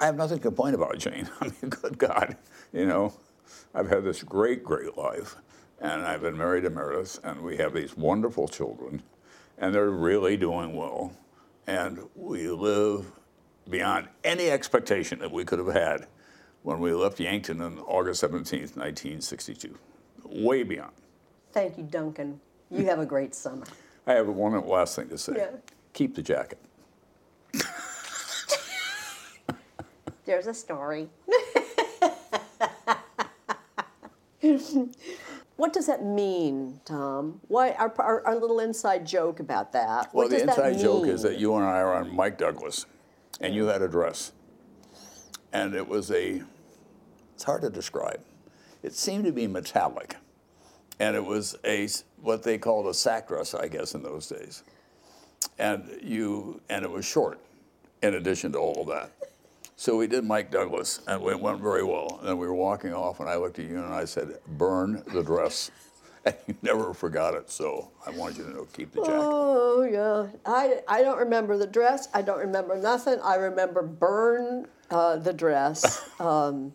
I 0.00 0.06
have 0.06 0.16
nothing 0.16 0.38
to 0.38 0.42
complain 0.42 0.74
about, 0.74 0.98
Jane. 0.98 1.28
I 1.40 1.44
mean, 1.44 1.68
good 1.68 1.98
God, 1.98 2.36
you 2.72 2.86
know, 2.86 3.12
I've 3.74 3.88
had 3.88 4.02
this 4.02 4.22
great, 4.22 4.64
great 4.64 4.96
life, 4.96 5.36
and 5.78 6.02
I've 6.02 6.22
been 6.22 6.36
married 6.36 6.62
to 6.62 6.70
Meredith, 6.70 7.20
and 7.22 7.42
we 7.42 7.58
have 7.58 7.74
these 7.74 7.96
wonderful 7.96 8.48
children, 8.48 9.02
and 9.58 9.74
they're 9.74 9.90
really 9.90 10.38
doing 10.38 10.74
well, 10.74 11.12
and 11.66 12.00
we 12.16 12.48
live 12.48 13.12
beyond 13.68 14.08
any 14.24 14.50
expectation 14.50 15.18
that 15.18 15.30
we 15.30 15.44
could 15.44 15.58
have 15.58 15.72
had 15.72 16.06
when 16.62 16.80
we 16.80 16.92
left 16.92 17.20
Yankton 17.20 17.60
on 17.60 17.78
August 17.80 18.22
17th, 18.22 18.76
1962. 18.76 19.78
Way 20.24 20.62
beyond. 20.62 20.92
thank 21.52 21.76
you, 21.76 21.84
Duncan. 21.84 22.40
You 22.70 22.84
have 22.86 23.00
a 23.00 23.06
great 23.06 23.34
summer. 23.34 23.66
I 24.06 24.12
have 24.14 24.28
one 24.28 24.52
last 24.66 24.96
thing 24.96 25.08
to 25.08 25.18
say. 25.18 25.34
Yeah. 25.36 25.50
Keep 25.92 26.14
the 26.14 26.22
jacket. 26.22 26.58
There's 30.30 30.46
a 30.46 30.54
story. 30.54 31.08
what 35.56 35.72
does 35.72 35.88
that 35.88 36.04
mean, 36.04 36.78
Tom? 36.84 37.40
Why 37.48 37.72
our, 37.72 37.92
our, 37.98 38.24
our 38.24 38.36
little 38.36 38.60
inside 38.60 39.04
joke 39.04 39.40
about 39.40 39.72
that? 39.72 40.14
Well, 40.14 40.28
what 40.28 40.30
the 40.30 40.46
does 40.46 40.54
that 40.54 40.68
inside 40.68 40.80
joke 40.84 41.08
is 41.08 41.22
that 41.22 41.40
you 41.40 41.56
and 41.56 41.64
I 41.64 41.78
are 41.78 41.96
on 41.96 42.14
Mike 42.14 42.38
Douglas, 42.38 42.86
and 43.40 43.52
you 43.52 43.64
had 43.64 43.82
a 43.82 43.88
dress, 43.88 44.30
and 45.52 45.74
it 45.74 45.88
was 45.88 46.12
a. 46.12 46.40
It's 47.34 47.42
hard 47.42 47.62
to 47.62 47.70
describe. 47.70 48.20
It 48.84 48.92
seemed 48.92 49.24
to 49.24 49.32
be 49.32 49.48
metallic, 49.48 50.14
and 51.00 51.16
it 51.16 51.24
was 51.24 51.56
a 51.64 51.88
what 52.22 52.44
they 52.44 52.56
called 52.56 52.86
a 52.86 52.94
sack 52.94 53.26
dress, 53.26 53.52
I 53.52 53.66
guess, 53.66 53.96
in 53.96 54.04
those 54.04 54.28
days. 54.28 54.62
And 55.58 55.98
you 56.00 56.60
and 56.68 56.84
it 56.84 56.90
was 56.92 57.04
short, 57.04 57.40
in 58.00 58.14
addition 58.14 58.52
to 58.52 58.58
all 58.58 58.82
of 58.82 58.86
that. 58.86 59.10
So 59.80 59.96
we 59.96 60.08
did 60.08 60.26
Mike 60.26 60.50
Douglas, 60.50 61.00
and 61.06 61.26
it 61.26 61.40
went 61.40 61.58
very 61.62 61.82
well. 61.82 62.18
And 62.18 62.28
then 62.28 62.36
we 62.36 62.46
were 62.46 62.54
walking 62.54 62.92
off, 62.92 63.18
and 63.18 63.30
I 63.30 63.36
looked 63.36 63.58
at 63.58 63.64
you 63.64 63.78
and 63.78 63.94
I 63.94 64.04
said, 64.04 64.38
"Burn 64.46 65.02
the 65.14 65.22
dress." 65.22 65.70
And 66.22 66.34
you 66.46 66.54
never 66.60 66.92
forgot 66.92 67.32
it, 67.32 67.50
so 67.50 67.92
I 68.06 68.10
wanted 68.10 68.36
you 68.36 68.44
to 68.44 68.50
know, 68.50 68.66
keep 68.74 68.92
the 68.92 69.00
jacket. 69.00 69.14
Oh 69.16 69.80
yeah, 69.80 70.26
I, 70.44 70.82
I 70.86 71.00
don't 71.00 71.16
remember 71.16 71.56
the 71.56 71.66
dress. 71.66 72.08
I 72.12 72.20
don't 72.20 72.40
remember 72.40 72.76
nothing. 72.76 73.18
I 73.24 73.36
remember 73.36 73.80
burn 73.80 74.66
uh, 74.90 75.16
the 75.16 75.32
dress. 75.32 76.04
Um, 76.20 76.74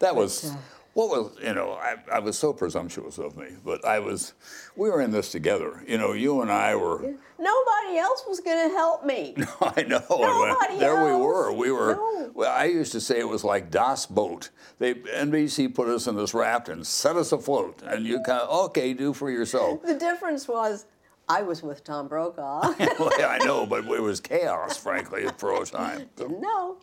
That 0.00 0.16
was 0.16 0.54
what 0.94 1.08
was 1.08 1.36
you 1.42 1.54
know 1.54 1.72
I, 1.72 1.96
I 2.12 2.18
was 2.18 2.38
so 2.38 2.52
presumptuous 2.52 3.18
of 3.18 3.36
me, 3.36 3.48
but 3.64 3.84
I 3.84 3.98
was 3.98 4.34
we 4.76 4.90
were 4.90 5.00
in 5.00 5.10
this 5.10 5.30
together. 5.30 5.82
You 5.86 5.98
know, 5.98 6.12
you 6.12 6.42
and 6.42 6.50
I 6.50 6.74
were. 6.76 7.00
nobody 7.38 7.98
else 7.98 8.24
was 8.28 8.40
going 8.40 8.68
to 8.68 8.74
help 8.74 9.04
me. 9.04 9.34
No, 9.42 9.46
I 9.60 9.82
know. 9.82 10.04
Nobody 10.08 10.78
there 10.78 11.04
we 11.04 11.12
were. 11.12 11.52
We 11.52 11.70
were. 11.72 11.94
No. 11.94 12.30
Well, 12.34 12.52
I 12.52 12.64
used 12.64 12.92
to 12.92 13.00
say 13.00 13.18
it 13.18 13.28
was 13.28 13.44
like 13.44 13.70
Das 13.70 14.06
Boot. 14.06 14.50
They 14.78 14.94
NBC 14.94 15.74
put 15.74 15.88
us 15.88 16.06
in 16.06 16.16
this 16.16 16.34
raft 16.34 16.68
and 16.68 16.86
set 16.86 17.16
us 17.16 17.32
afloat, 17.32 17.82
and 17.84 18.06
you 18.06 18.20
kind 18.20 18.42
of 18.42 18.66
okay, 18.66 18.94
do 18.94 19.12
for 19.12 19.30
yourself. 19.30 19.82
the 19.82 19.94
difference 19.94 20.46
was, 20.46 20.86
I 21.28 21.42
was 21.42 21.62
with 21.62 21.84
Tom 21.84 22.08
Brokaw. 22.08 22.74
well, 22.98 23.10
I 23.18 23.38
know, 23.44 23.66
but 23.72 23.84
it 23.84 24.02
was 24.02 24.20
chaos, 24.20 24.76
frankly, 24.76 25.26
for 25.38 25.60
a 25.62 25.66
time. 25.66 26.08
Didn't 26.16 26.40
know. 26.40 26.76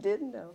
Didn't 0.00 0.32
know. 0.32 0.54